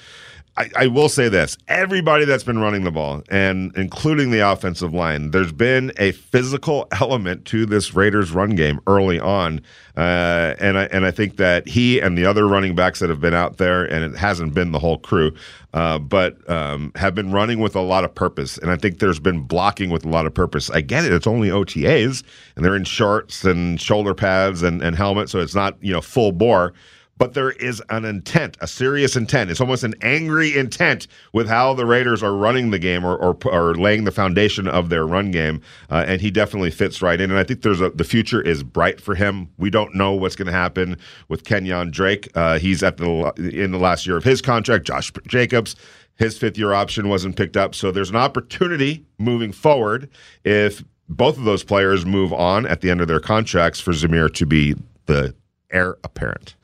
[0.56, 4.94] I, I, will say this: everybody that's been running the ball, and including the offensive
[4.94, 9.60] line, there's been a physical element to this Raiders run game early on,
[9.96, 13.20] uh, and I and I think that he and the other running backs that have
[13.20, 15.34] been out there, and it hasn't been the whole crew,
[15.74, 19.20] uh, but um, have been running with a lot of purpose, and I think there's
[19.20, 20.70] been blocking with a lot of purpose.
[20.70, 22.22] I get it; it's only OTAs,
[22.56, 26.00] and they're in shorts and shoulder pads and and helmet, so it's not you know
[26.00, 26.72] full bore
[27.18, 29.50] but there is an intent, a serious intent.
[29.50, 33.36] It's almost an angry intent with how the Raiders are running the game or, or,
[33.46, 35.62] or laying the foundation of their run game.
[35.90, 37.30] Uh, and he definitely fits right in.
[37.30, 39.48] And I think there's a, the future is bright for him.
[39.56, 40.98] We don't know what's going to happen
[41.28, 42.30] with Kenyan Drake.
[42.34, 44.86] Uh, he's at the in the last year of his contract.
[44.86, 45.76] Josh Jacobs.
[46.18, 47.74] His fifth year option wasn't picked up.
[47.74, 50.08] So there's an opportunity moving forward
[50.44, 54.32] if both of those players move on at the end of their contracts for Zamir
[54.34, 54.74] to be
[55.04, 55.34] the
[55.70, 56.54] heir apparent.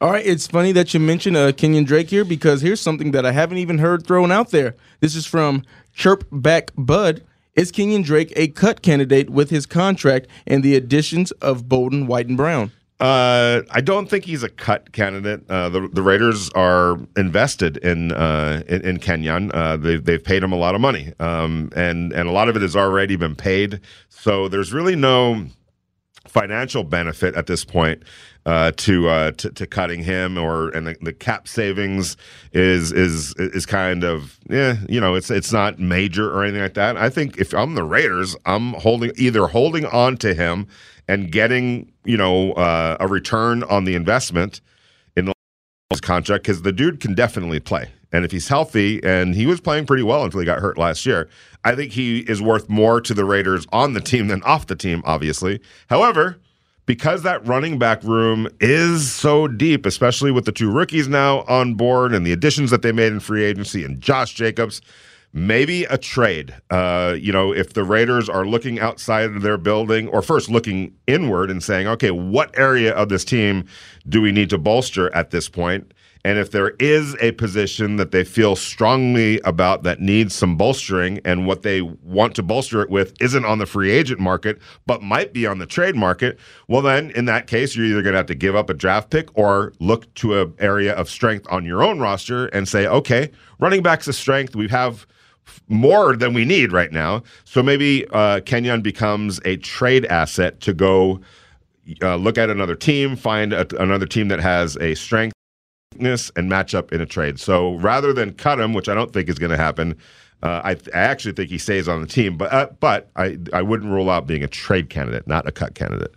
[0.00, 3.26] All right, it's funny that you mentioned uh, Kenyan Drake here because here's something that
[3.26, 4.76] I haven't even heard thrown out there.
[5.00, 7.24] This is from Chirp Back Bud.
[7.56, 12.28] Is Kenyan Drake a cut candidate with his contract and the additions of Bolden, White,
[12.28, 12.70] and Brown?
[13.00, 15.42] Uh, I don't think he's a cut candidate.
[15.50, 19.50] Uh, the the Raiders are invested in uh, in, in, Kenyan.
[19.52, 22.54] Uh, they've they've paid him a lot of money, um, and and a lot of
[22.54, 23.80] it has already been paid.
[24.08, 25.46] So there's really no
[26.28, 28.02] financial benefit at this point
[28.48, 32.16] uh, to, uh, to, to cutting him, or and the, the, cap savings
[32.54, 36.72] is is is kind of yeah, you know, it's it's not major or anything like
[36.72, 36.96] that.
[36.96, 40.66] I think if I'm the Raiders, I'm holding either holding on to him
[41.06, 44.62] and getting you know uh, a return on the investment
[45.14, 45.34] in the
[46.00, 47.90] contract because the dude can definitely play.
[48.12, 51.04] And if he's healthy, and he was playing pretty well until he got hurt last
[51.04, 51.28] year,
[51.64, 54.74] I think he is worth more to the Raiders on the team than off the
[54.74, 55.60] team, obviously.
[55.90, 56.38] However,
[56.88, 61.74] because that running back room is so deep, especially with the two rookies now on
[61.74, 64.80] board and the additions that they made in free agency and Josh Jacobs,
[65.34, 66.54] maybe a trade.
[66.70, 70.94] Uh, you know, if the Raiders are looking outside of their building, or first looking
[71.06, 73.66] inward and saying, okay, what area of this team
[74.08, 75.92] do we need to bolster at this point?
[76.24, 81.20] And if there is a position that they feel strongly about that needs some bolstering,
[81.24, 85.02] and what they want to bolster it with isn't on the free agent market, but
[85.02, 88.18] might be on the trade market, well, then in that case, you're either going to
[88.18, 91.64] have to give up a draft pick or look to an area of strength on
[91.64, 94.56] your own roster and say, okay, running back's a strength.
[94.56, 95.06] We have
[95.68, 97.22] more than we need right now.
[97.44, 101.20] So maybe uh, Kenyan becomes a trade asset to go
[102.02, 105.32] uh, look at another team, find a, another team that has a strength
[106.00, 107.38] and match up in a trade.
[107.38, 109.96] So rather than cut him, which I don't think is going to happen,
[110.42, 112.36] uh, I, I, actually think he stays on the team.
[112.36, 115.74] But uh, but I I wouldn't rule out being a trade candidate, not a cut
[115.74, 116.14] candidate.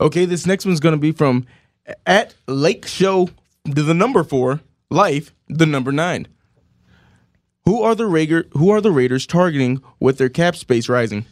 [0.00, 1.46] Okay, this next one's going to be from
[2.06, 3.30] at Lake Show
[3.64, 4.60] the number four
[4.90, 6.28] life the number nine.
[7.64, 11.24] Who are the Raider, Who are the Raiders targeting with their cap space rising?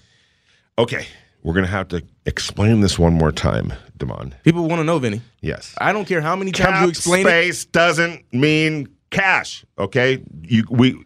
[0.79, 1.07] Okay,
[1.43, 4.35] we're going to have to explain this one more time, Damon.
[4.45, 5.21] People want to know, Vinny.
[5.41, 5.75] Yes.
[5.79, 7.73] I don't care how many times Cap you explain space it.
[7.73, 9.65] doesn't mean cash.
[9.79, 11.03] Okay, you we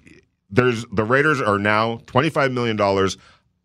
[0.50, 3.16] there's the Raiders are now twenty five million dollars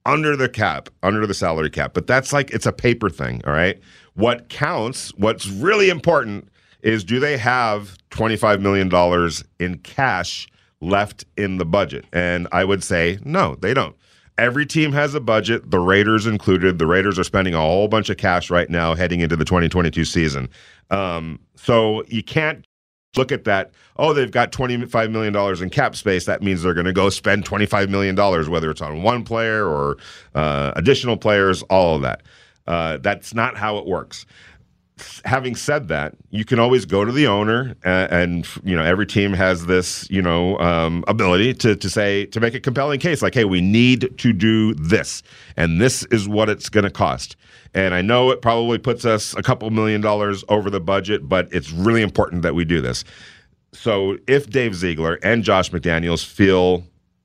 [0.06, 3.42] under the cap, under the salary cap, but that's like it's a paper thing.
[3.46, 3.80] All right.
[4.14, 5.14] What counts?
[5.16, 6.50] What's really important
[6.82, 10.48] is do they have twenty five million dollars in cash
[10.82, 12.06] left in the budget?
[12.12, 13.96] And I would say no, they don't.
[14.38, 16.80] Every team has a budget, the Raiders included.
[16.80, 20.06] The Raiders are spending a whole bunch of cash right now heading into the 2022
[20.06, 20.50] season.
[20.90, 22.66] Um, so you can't
[23.18, 23.72] look at that.
[23.98, 26.26] Oh, they've got $25 million in cap space.
[26.26, 28.16] That means they're going to go spend $25 million,
[28.50, 29.98] whether it's on one player or
[30.34, 32.24] uh, additional players, all of that.
[32.68, 34.26] Uh, that's not how it works
[35.26, 39.06] having said that, you can always go to the owner, and, and you know every
[39.06, 43.22] team has this you know um, ability to to say to make a compelling case,
[43.22, 45.24] like, hey, we need to do this,
[45.58, 47.36] and this is what it's going to cost.
[47.74, 51.48] And I know it probably puts us a couple million dollars over the budget, but
[51.52, 53.04] it's really important that we do this.
[53.74, 56.84] So if Dave Ziegler and Josh McDaniels feel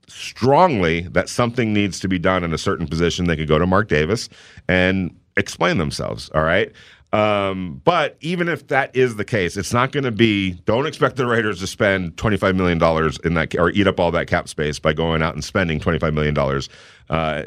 [0.08, 3.66] strongly that something needs to be done in a certain position, they could go to
[3.66, 4.28] Mark Davis
[4.68, 6.30] and explain themselves.
[6.34, 6.72] All right.
[7.16, 10.52] Um, but even if that is the case, it's not going to be.
[10.66, 13.98] Don't expect the Raiders to spend twenty five million dollars in that or eat up
[13.98, 16.68] all that cap space by going out and spending twenty five million dollars.
[17.08, 17.44] Uh,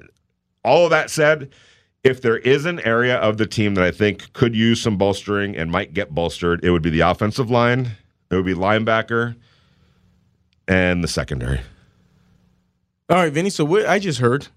[0.63, 1.51] all of that said,
[2.03, 5.55] if there is an area of the team that I think could use some bolstering
[5.55, 7.91] and might get bolstered, it would be the offensive line.
[8.31, 9.35] It would be linebacker
[10.67, 11.61] and the secondary.
[13.07, 13.51] All right, Vinny.
[13.51, 14.47] So what I just heard,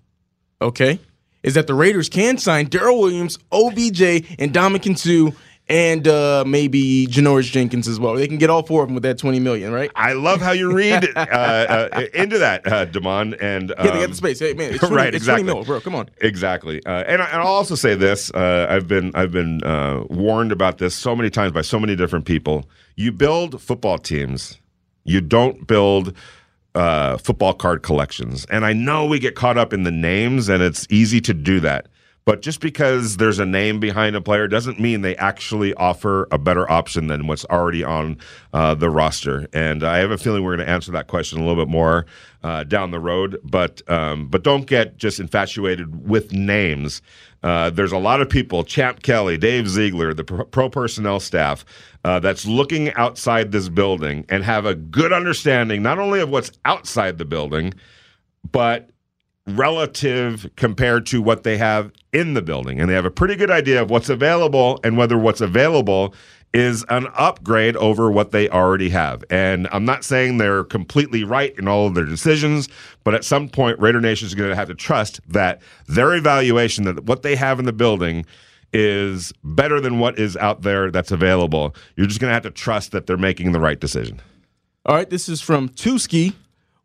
[0.63, 1.01] okay,
[1.43, 4.03] is that the Raiders can sign Daryl Williams, OBJ,
[4.39, 5.37] and Ndamukong Suh,
[5.69, 8.15] and uh, maybe Janoris Jenkins as well.
[8.15, 9.91] They can get all four of them with that twenty million, right?
[9.95, 13.35] I love how you read uh, uh, into that, uh, Damon.
[13.41, 14.39] And um, yeah, they got the space.
[14.39, 15.45] Hey, man, it's 20, right, it's exactly.
[15.45, 15.81] 20 mil, bro.
[15.81, 16.11] Come on.
[16.21, 16.85] Exactly.
[16.85, 20.79] Uh, and, I, will also say this: uh, I've been I've been uh, warned about
[20.79, 22.69] this so many times by so many different people.
[22.97, 24.59] You build football teams.
[25.05, 26.15] You don't build
[26.75, 28.47] uh, football card collections.
[28.47, 31.61] And I know we get caught up in the names, and it's easy to do
[31.61, 31.89] that.
[32.25, 36.39] But just because there's a name behind a player doesn't mean they actually offer a
[36.39, 38.19] better option than what's already on
[38.53, 39.49] uh, the roster.
[39.53, 42.07] And I have a feeling we're going to answer that question a little bit more
[42.45, 43.41] uh, down the road.
[43.43, 47.03] But um, but don't get just infatuated with names.
[47.43, 51.65] Uh, there's a lot of people, Champ Kelly, Dave Ziegler, the pro personnel staff,
[52.05, 56.53] uh, that's looking outside this building and have a good understanding not only of what's
[56.65, 57.75] outside the building,
[58.51, 58.91] but
[59.47, 62.81] relative compared to what they have in the building.
[62.81, 66.15] And they have a pretty good idea of what's available and whether what's available
[66.55, 69.25] is an upgrade over what they already have.
[69.31, 72.69] And I'm not saying they're completely right in all of their decisions,
[73.05, 76.85] but at some point, Raider Nation is going to have to trust that their evaluation
[76.85, 78.27] that what they have in the building
[78.75, 81.75] is better than what is out there that's available.
[81.97, 84.21] You're just going to have to trust that they're making the right decision.
[84.85, 86.35] All right, this is from Tuski.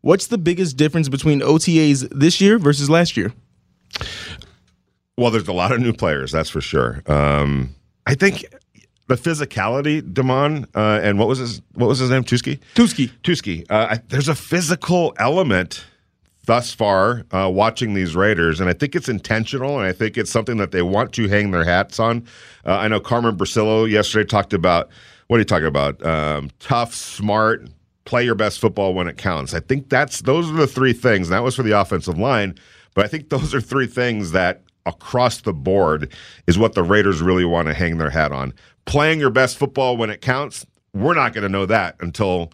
[0.00, 3.32] What's the biggest difference between OTAs this year versus last year?
[5.16, 7.02] Well, there's a lot of new players, that's for sure.
[7.06, 7.74] Um,
[8.06, 8.44] I think
[9.08, 12.22] the physicality, Damon, uh, and what was his what was his name?
[12.22, 12.60] Tuski.
[12.74, 13.10] Tuski.
[13.24, 13.66] Tuski.
[13.68, 15.84] Uh, I, there's a physical element
[16.46, 20.30] thus far uh, watching these Raiders, and I think it's intentional, and I think it's
[20.30, 22.24] something that they want to hang their hats on.
[22.64, 24.88] Uh, I know Carmen Bricillo yesterday talked about
[25.26, 26.04] what are you talking about?
[26.04, 27.68] Um, tough, smart,
[28.08, 29.54] play your best football when it counts.
[29.54, 31.28] I think that's those are the three things.
[31.28, 32.54] That was for the offensive line,
[32.94, 36.12] but I think those are three things that across the board
[36.46, 38.54] is what the Raiders really want to hang their hat on
[38.88, 42.50] playing your best football when it counts, we're not going to know that until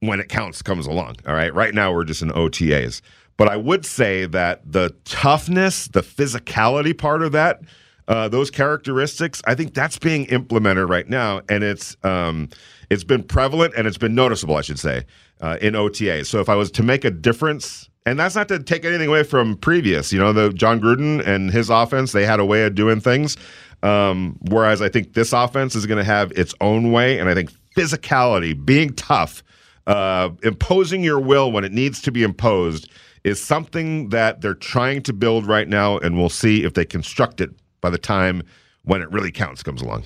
[0.00, 1.16] when it counts comes along.
[1.26, 1.52] All right.
[1.52, 3.00] Right now we're just in OTAs.
[3.38, 7.62] But I would say that the toughness, the physicality part of that,
[8.06, 12.50] uh, those characteristics, I think that's being implemented right now, and it's um,
[12.94, 15.04] it's been prevalent and it's been noticeable, I should say,
[15.40, 16.24] uh, in OTA.
[16.24, 19.24] So if I was to make a difference, and that's not to take anything away
[19.24, 22.74] from previous, you know, the Jon Gruden and his offense, they had a way of
[22.74, 23.36] doing things.
[23.82, 27.34] Um, whereas I think this offense is going to have its own way, and I
[27.34, 29.42] think physicality, being tough,
[29.86, 32.88] uh, imposing your will when it needs to be imposed,
[33.24, 37.40] is something that they're trying to build right now, and we'll see if they construct
[37.40, 38.42] it by the time
[38.84, 40.04] when it really counts comes along.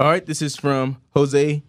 [0.00, 1.62] All right, this is from Jose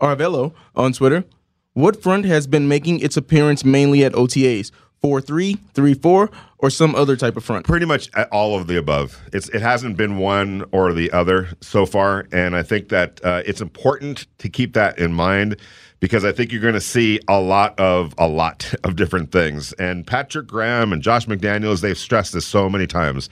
[0.00, 1.24] Arvello on Twitter.
[1.72, 4.70] What front has been making its appearance mainly at OTAs?
[5.02, 7.66] 4 3, 3 4, or some other type of front?
[7.66, 9.20] Pretty much all of the above.
[9.32, 13.42] It's it hasn't been one or the other so far, and I think that uh,
[13.44, 15.56] it's important to keep that in mind
[16.00, 19.72] because I think you're going to see a lot of a lot of different things.
[19.74, 23.28] And Patrick Graham and Josh McDaniels, they've stressed this so many times.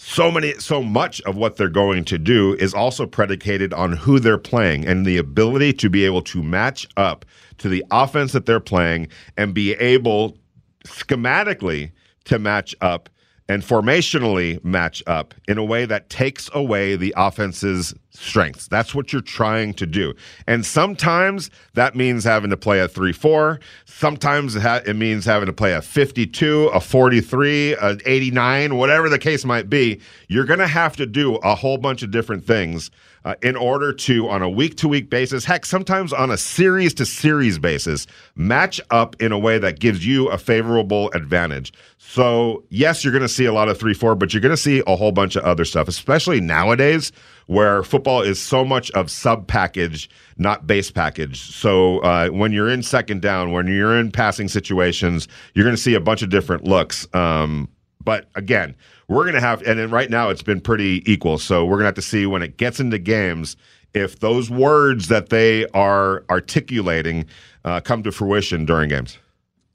[0.00, 4.20] So many, so much of what they're going to do is also predicated on who
[4.20, 7.24] they're playing and the ability to be able to match up
[7.58, 10.38] to the offense that they're playing and be able
[10.84, 11.90] schematically
[12.24, 13.08] to match up
[13.48, 18.68] and formationally match up in a way that takes away the offense's strengths.
[18.68, 20.12] That's what you're trying to do.
[20.46, 23.58] And sometimes that means having to play a 3 4.
[23.86, 29.44] Sometimes it, means having to play a 52, a 43, an 89, whatever the case
[29.44, 30.00] might be.
[30.28, 32.90] You're going to have to do a whole bunch of different things
[33.24, 36.94] uh, in order to, on a week to week basis, heck, sometimes on a series
[36.94, 41.72] to series basis, match up in a way that gives you a favorable advantage.
[41.98, 44.56] So, yes, you're going to see a lot of 3 4, but you're going to
[44.56, 47.12] see a whole bunch of other stuff, especially nowadays
[47.46, 51.40] where football is so much of sub package, not base package.
[51.40, 55.82] So, uh, when you're in second down, when you're in passing situations, you're going to
[55.82, 57.06] see a bunch of different looks.
[57.14, 57.68] Um,
[58.02, 58.74] but again,
[59.08, 61.38] we're going to have, and then right now it's been pretty equal.
[61.38, 63.56] So we're going to have to see when it gets into games
[63.94, 67.24] if those words that they are articulating
[67.64, 69.18] uh, come to fruition during games.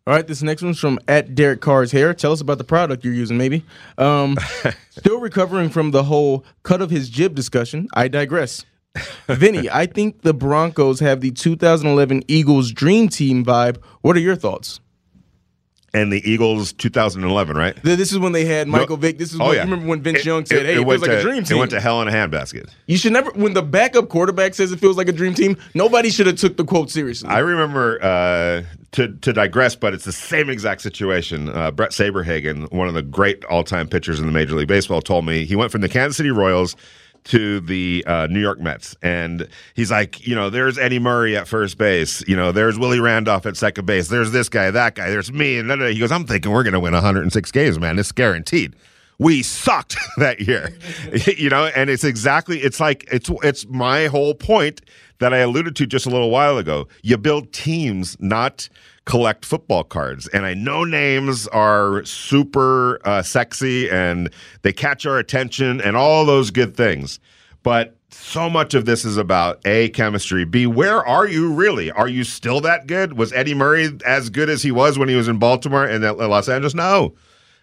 [0.06, 2.14] All right, this next one's from at Derek Carr's hair.
[2.14, 3.64] Tell us about the product you're using, maybe.
[3.98, 4.38] Um,
[4.90, 7.88] still recovering from the whole cut of his jib discussion.
[7.94, 8.66] I digress.
[9.28, 13.78] Vinny, I think the Broncos have the 2011 Eagles dream team vibe.
[14.02, 14.82] What are your thoughts?
[15.94, 17.76] And the Eagles 2011, right?
[17.84, 19.20] This is when they had Michael no, Vick.
[19.20, 19.62] This is oh, when, yeah.
[19.62, 21.44] remember when Vince it, Young said, it, "Hey, it, it feels like to, a dream
[21.44, 22.70] team." It went to hell in a handbasket.
[22.88, 23.32] You should never.
[23.32, 26.58] When the backup quarterback says it feels like a dream team, nobody should have took
[26.58, 27.30] the quote seriously.
[27.30, 28.64] I remember uh,
[28.94, 31.50] to to digress, but it's the same exact situation.
[31.50, 35.02] Uh, Bret Saberhagen, one of the great all time pitchers in the Major League Baseball,
[35.02, 36.76] told me he went from the Kansas City Royals
[37.26, 41.48] to the uh, New York Mets, and he's like, you know, there's Eddie Murray at
[41.48, 45.10] first base, you know, there's Willie Randolph at second base, there's this guy, that guy,
[45.10, 47.98] there's me, and he goes, I'm thinking we're to win 106 games, man.
[48.00, 48.76] It's guaranteed.
[49.20, 50.76] We sucked that year,
[51.38, 54.82] you know, and it's exactly it's like it's it's my whole point
[55.20, 56.88] that I alluded to just a little while ago.
[57.02, 58.68] You build teams, not
[59.06, 60.28] collect football cards.
[60.30, 64.30] And I know names are super uh, sexy and
[64.62, 67.20] they catch our attention and all those good things.
[67.64, 71.92] But so much of this is about A, chemistry, B, where are you really?
[71.92, 73.18] Are you still that good?
[73.18, 76.48] Was Eddie Murray as good as he was when he was in Baltimore and Los
[76.48, 76.74] Angeles?
[76.76, 77.16] No.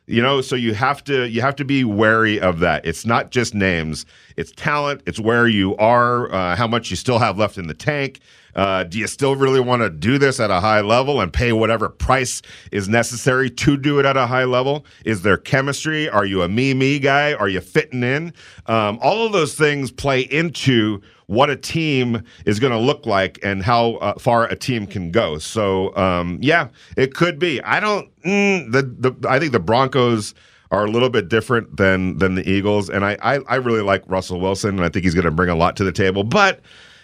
[0.06, 2.84] You know, so you have to you have to be wary of that.
[2.84, 5.02] It's not just names; it's talent.
[5.06, 8.18] It's where you are, uh, how much you still have left in the tank.
[8.54, 11.52] Uh, do you still really want to do this at a high level and pay
[11.52, 12.42] whatever price
[12.72, 14.84] is necessary to do it at a high level?
[15.04, 16.08] Is there chemistry?
[16.08, 17.34] Are you a me me guy?
[17.34, 18.32] Are you fitting in?
[18.66, 23.38] Um, all of those things play into what a team is going to look like
[23.44, 25.38] and how uh, far a team can go.
[25.38, 27.62] So um, yeah, it could be.
[27.62, 28.10] I don't.
[28.22, 30.34] Mm, the the I think the Broncos
[30.72, 34.02] are a little bit different than than the Eagles, and I I, I really like
[34.08, 36.60] Russell Wilson, and I think he's going to bring a lot to the table, but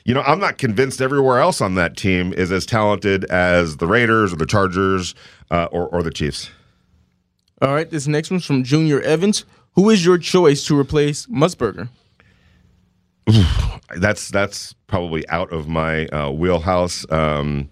[0.07, 3.89] you know, I'm not convinced everywhere else on that team is as talented as the
[3.89, 5.17] Raiders or the Chargers
[5.51, 6.49] uh, or, or the Chiefs.
[7.61, 9.45] All right, this next one's from Junior Evans.
[9.73, 11.89] Who is your choice to replace Musburger?
[13.97, 17.05] that's that's probably out of my uh, wheelhouse.
[17.11, 17.69] Um,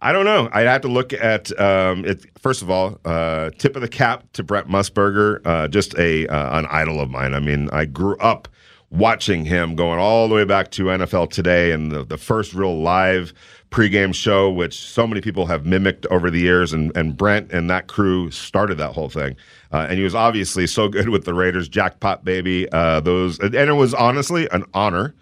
[0.00, 0.48] I don't know.
[0.52, 2.26] I'd have to look at um, it.
[2.40, 6.58] First of all, uh, tip of the cap to Brett Musburger, uh, just a uh,
[6.58, 7.34] an idol of mine.
[7.34, 8.48] I mean, I grew up
[8.92, 12.80] watching him going all the way back to NFL Today and the, the first real
[12.80, 13.32] live
[13.70, 16.72] pregame show, which so many people have mimicked over the years.
[16.72, 19.34] And, and Brent and that crew started that whole thing.
[19.72, 22.70] Uh, and he was obviously so good with the Raiders, jackpot baby.
[22.70, 25.14] Uh, those and it was honestly an honor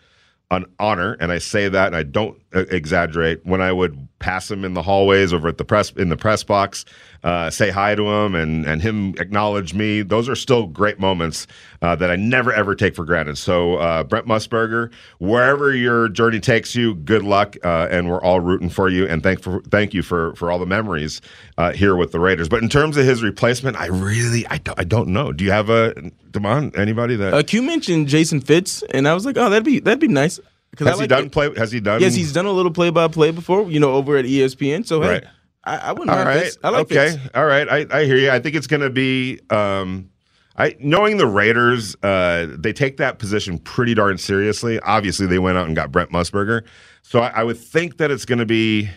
[0.51, 3.45] an honor, and I say that, and I don't exaggerate.
[3.45, 6.43] When I would pass him in the hallways over at the press in the press
[6.43, 6.85] box,
[7.25, 10.03] uh, say hi to him, and and him acknowledge me.
[10.03, 11.47] Those are still great moments
[11.83, 13.39] uh, that I never ever take for granted.
[13.39, 18.41] So, uh, Brent Musburger, wherever your journey takes you, good luck, uh, and we're all
[18.41, 19.07] rooting for you.
[19.07, 21.21] And thank for thank you for for all the memories
[21.57, 22.49] uh, here with the Raiders.
[22.49, 25.33] But in terms of his replacement, I really I don't, I don't know.
[25.33, 25.95] Do you have a
[26.31, 26.77] Demond?
[26.79, 30.01] Anybody that Uh, Q mentioned Jason Fitz, and I was like, oh, that'd be that'd
[30.01, 30.41] be nice.
[30.79, 31.33] I has he done it.
[31.33, 31.53] play?
[31.57, 32.01] Has he done?
[32.01, 34.87] Yes, he's done a little play by play before, you know, over at ESPN.
[34.87, 35.25] So hey, Right.
[35.65, 36.43] I, I wouldn't All mind right.
[36.45, 36.59] Fitz.
[36.65, 36.99] I like this.
[37.15, 37.23] okay.
[37.23, 37.35] Fitz.
[37.35, 37.69] All right.
[37.69, 38.31] I, I hear you.
[38.31, 39.41] I think it's going to be.
[39.51, 40.11] Um,
[40.57, 44.79] I knowing the Raiders, uh, they take that position pretty darn seriously.
[44.81, 46.65] Obviously, they went out and got Brent Musburger,
[47.03, 48.89] so I, I would think that it's going to be.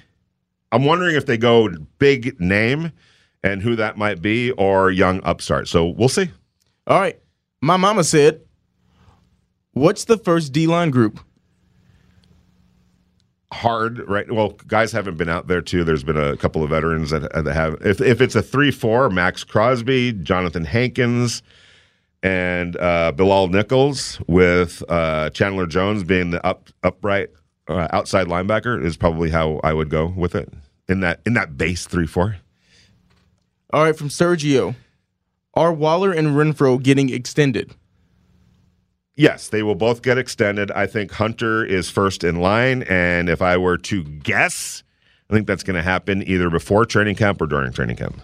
[0.72, 1.70] I'm wondering if they go
[2.00, 2.92] big name,
[3.44, 5.68] and who that might be, or young upstart.
[5.68, 6.32] So we'll see.
[6.88, 7.20] All right.
[7.62, 8.42] My mama said,
[9.74, 11.20] "What's the first D line group?"
[13.54, 14.30] Hard, right?
[14.32, 15.84] Well, guys haven't been out there too.
[15.84, 17.78] There's been a couple of veterans that, that have.
[17.82, 21.44] If if it's a three-four, Maxx Crosby, Johnathan Hankins,
[22.24, 27.30] and uh, Bilal Nichols, with uh, Chandler Jones being the up upright
[27.68, 30.52] uh, outside linebacker, is probably how I would go with it
[30.90, 32.38] in that in that base three-four.
[33.72, 34.76] All right, from Sergio,
[35.54, 37.76] are Waller and Renfrow getting extended?
[39.16, 40.72] Yes, they will both get extended.
[40.72, 44.84] I think Hunter is first in line, and if I were to guess,
[45.30, 48.20] I think that's going to happen either before training camp or during training camp.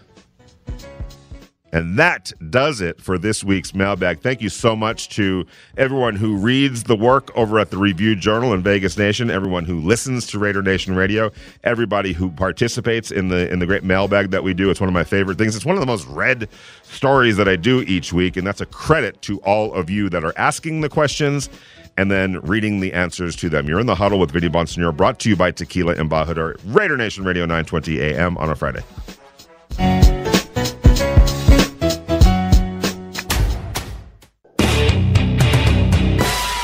[1.72, 4.22] And that does it for this week's mailbag.
[4.22, 5.46] Thank you so much to
[5.78, 9.80] everyone who reads the work over at the Review Journal in Vegas Nation, everyone who
[9.80, 11.32] listens to Raider Nation Radio,
[11.64, 14.70] everybody who participates in the in the great mailbag that we do.
[14.70, 15.56] It's one of my favorite things.
[15.56, 16.50] It's one of the most read
[16.84, 20.24] stories that I do each week, and that's a credit to all of you that
[20.24, 21.50] are asking the questions
[21.98, 23.68] and then reading the answers to them.
[23.68, 27.26] You're in the huddle with Vinny Bonsignore, brought to you by Tequila Embajador, Raider Nation
[27.26, 28.84] Radio 920 AM on a Friday.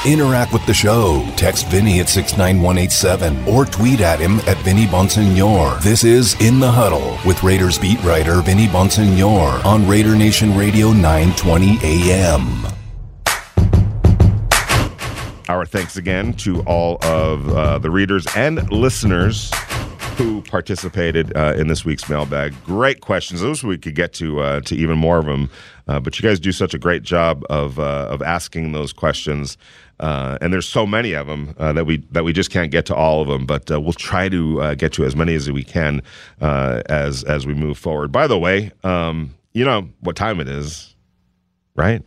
[0.05, 1.27] Interact with the show.
[1.35, 5.81] Text Vinny at 69187 or tweet at him at Vinny Bonsignore.
[5.81, 10.91] This is In the Huddle with Raiders beat writer Vinny Bonsignore on Raider Nation Radio
[10.91, 12.67] 920 AM.
[15.49, 19.51] Our thanks again to all of uh, the readers and listeners
[20.17, 22.53] who participated uh, in this week's mailbag.
[22.63, 23.41] Great questions.
[23.43, 25.49] Wish we could get to uh, to even more of them,
[25.87, 29.57] uh, but you guys do such a great job of uh, of asking those questions.
[29.99, 32.85] Uh, and there's so many of them uh, that we that we just can't get
[32.87, 35.49] to all of them, but uh, we'll try to uh, get to as many as
[35.49, 36.01] we can
[36.41, 38.11] uh, as as we move forward.
[38.11, 40.95] By the way, um, you know what time it is,
[41.75, 42.03] right?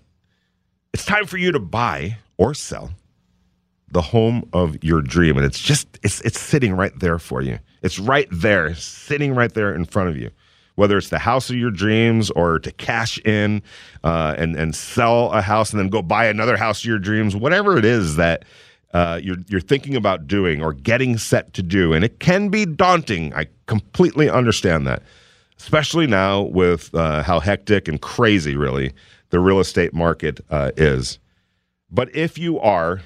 [0.93, 2.91] It's time for you to buy or sell
[3.91, 7.59] the home of your dream and it's just it's it's sitting right there for you
[7.83, 10.31] it's right there sitting right there in front of you
[10.79, 13.63] whether it's the house of your dreams or to cash in
[14.05, 17.37] uh, and and sell a house and then go buy another house of your dreams
[17.37, 18.45] whatever it is that
[18.95, 21.93] uh, you're you're thinking about doing or getting set to do.
[21.93, 23.35] And it can be daunting.
[23.35, 25.03] I completely understand that
[25.59, 28.93] especially now with uh, how hectic and crazy really
[29.31, 31.19] the real estate market uh, is.
[31.91, 33.01] But if you are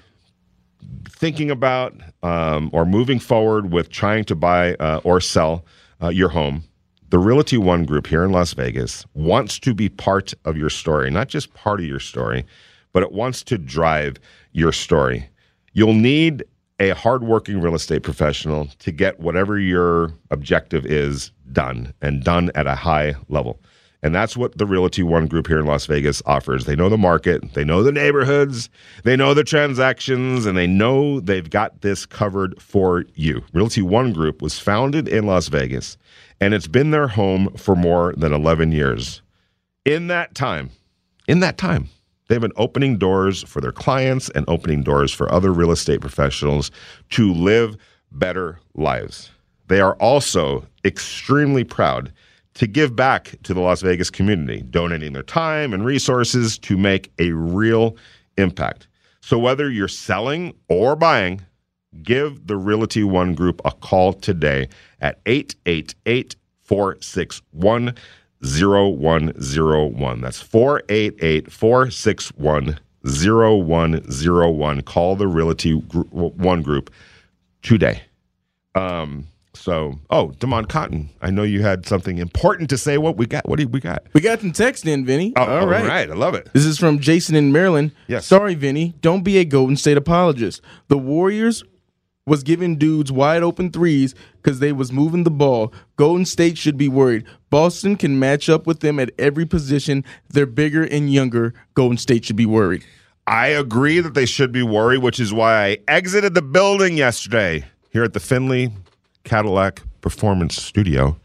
[1.09, 5.65] thinking about um, or moving forward with trying to buy uh, or sell
[6.03, 6.65] uh, your home,
[7.13, 11.11] the Realty One Group here in Las Vegas wants to be part of your story,
[11.11, 12.47] not just part of your story,
[12.95, 14.17] but it wants to drive
[14.53, 15.29] your story.
[15.75, 16.43] You'll need
[16.81, 22.67] a hardworking real estate professional to get whatever your objective is done and done at
[22.67, 23.61] a high level.
[24.03, 26.65] And that's what the Realty One Group here in Las Vegas offers.
[26.65, 28.71] They know the market, they know the neighborhoods,
[29.05, 33.45] they know the transactions, and they know they've got this covered for you.
[33.53, 35.99] Realty One Group was founded in Las Vegas,
[36.43, 39.23] and it's been their home for more than 11 years.
[39.85, 40.71] In that time,
[41.29, 41.89] in that time,
[42.27, 46.73] they've been opening doors for their clients and opening doors for other real estate professionals
[47.11, 47.77] to live
[48.11, 49.31] better lives.
[49.69, 52.13] They are also extremely proud
[52.55, 57.13] to give back to the Las Vegas community, donating their time and resources to make
[57.21, 57.97] a real
[58.37, 58.89] impact.
[59.21, 61.43] So, whether you're selling or buying,
[62.03, 64.69] give the Realty One Group a call today
[65.01, 67.95] at 888 461
[68.43, 70.21] 0101.
[70.21, 74.81] That's 488 461 0101.
[74.83, 76.91] Call the Realty One Group
[77.63, 78.03] today.
[78.75, 82.97] Um, So, oh, Demond Cotton, I know you had something important to say.
[82.97, 83.47] What we got?
[83.47, 84.03] What do we got?
[84.15, 85.35] We got some text in, Vinny.
[85.37, 85.83] Oh, all right.
[85.83, 86.49] all right, I love it.
[86.55, 87.93] This is from Jason in Maryland.
[88.09, 88.27] Yes.
[88.27, 88.95] Sorry, Vinny.
[89.03, 90.63] Don't be a Golden State apologist.
[90.89, 91.63] The Warriors
[92.27, 95.73] was giving dudes wide open threes because they was moving the ball.
[95.97, 97.25] Golden State should be worried.
[97.51, 100.05] Boston can match up with them at every position.
[100.29, 101.55] They're bigger and younger.
[101.75, 102.85] Golden State should be worried.
[103.27, 107.65] I agree that they should be worried, which is why I exited the building yesterday
[107.91, 108.73] here at the Findlay
[109.25, 111.17] Cadillac Performance Studio,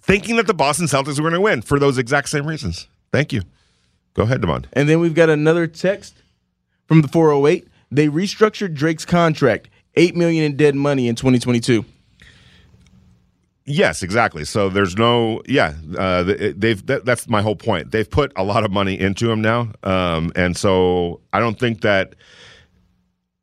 [0.00, 2.88] thinking that the Boston Celtics were going to win for those exact same reasons.
[3.12, 3.42] Thank you.
[4.14, 4.66] Go ahead, Demond.
[4.72, 6.22] And then we've got another text
[6.86, 7.68] from the 408.
[7.94, 11.84] They restructured Drake's contract, eight million in dead money in 2022.
[13.66, 14.44] Yes, exactly.
[14.44, 17.92] So there's no, yeah, uh, they've that, that's my whole point.
[17.92, 21.82] They've put a lot of money into him now, um, and so I don't think
[21.82, 22.16] that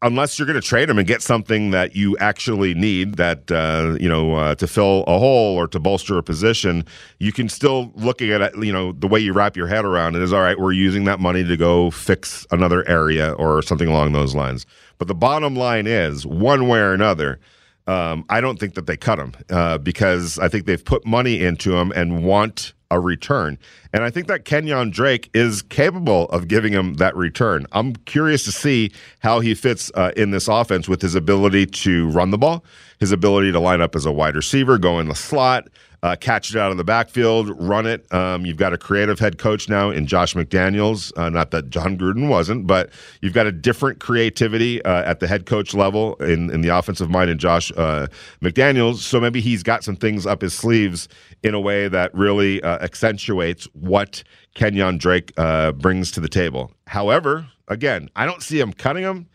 [0.01, 3.97] unless you're going to trade him and get something that you actually need that uh,
[3.99, 6.85] you know uh, to fill a hole or to bolster a position
[7.19, 10.15] you can still looking at it you know the way you wrap your head around
[10.15, 13.87] it is all right we're using that money to go fix another area or something
[13.87, 14.65] along those lines.
[14.97, 17.39] But the bottom line is one way or another
[17.87, 21.43] um, I don't think that they cut him uh, because I think they've put money
[21.43, 23.57] into him and want a return.
[23.93, 27.65] And I think that Kenyan Drake is capable of giving him that return.
[27.71, 32.09] I'm curious to see how he fits uh, in this offense with his ability to
[32.09, 32.63] run the ball,
[32.99, 35.67] his ability to line up as a wide receiver, go in the slot,
[36.03, 38.11] uh, catch it out of the backfield, run it.
[38.11, 41.15] Um, you've got a creative head coach now in Josh McDaniels.
[41.15, 42.89] Uh, not that Jon Gruden wasn't, but
[43.21, 47.09] you've got a different creativity uh, at the head coach level in, in the offensive
[47.09, 48.07] mind in Josh uh,
[48.41, 48.97] McDaniels.
[48.97, 51.07] So maybe he's got some things up his sleeves
[51.43, 54.23] in a way that really uh, accentuates what
[54.55, 56.71] Kenyan Drake uh, brings to the table.
[56.87, 59.27] However, again, I don't see him cutting him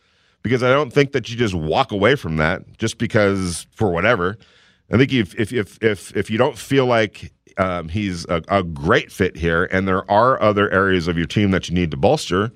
[0.43, 4.37] because I don't think that you just walk away from that just because for whatever.
[4.91, 8.63] I think if if if if, if you don't feel like um, he's a, a,
[8.63, 11.97] great fit here, and there are other areas of your team that you need to
[11.97, 12.53] bolster,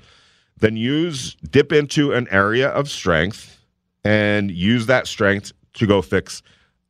[0.59, 3.59] then use dip into an area of strength
[4.05, 6.43] and use that strength to go fix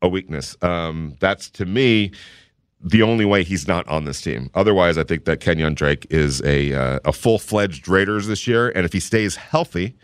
[0.03, 0.57] a weakness.
[0.62, 2.11] Um, that's to me
[2.82, 4.51] the only way he's not on this team.
[4.55, 8.70] Otherwise, I think that Kenyan Drake is a uh, a full fledged Raiders this year,
[8.70, 9.97] and if he stays healthy.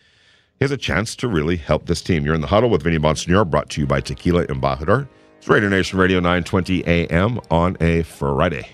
[0.59, 2.25] He has a chance to really help this team.
[2.25, 5.07] You're in the huddle with Vinny Bonsignore, brought to you by Tequila Embajador.
[5.47, 8.69] It's Raider Nation Radio 920 AM on a Friday.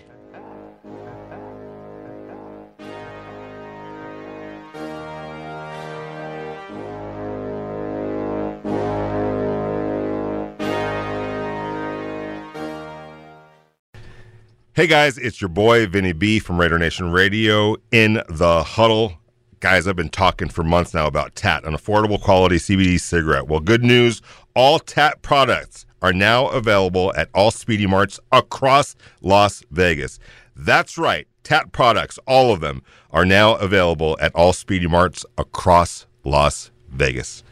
[14.72, 19.12] Hey guys, it's your boy Vinny B from Raider Nation Radio in the huddle.
[19.60, 23.46] Guys, I've been talking for months now about TAT, an affordable quality CBD cigarette.
[23.46, 24.22] Well, good news
[24.54, 30.18] all TAT products are now available at all Speedy Marts across Las Vegas.
[30.54, 36.06] That's right, TAT products, all of them, are now available at all Speedy Marts across
[36.24, 37.42] Las Vegas.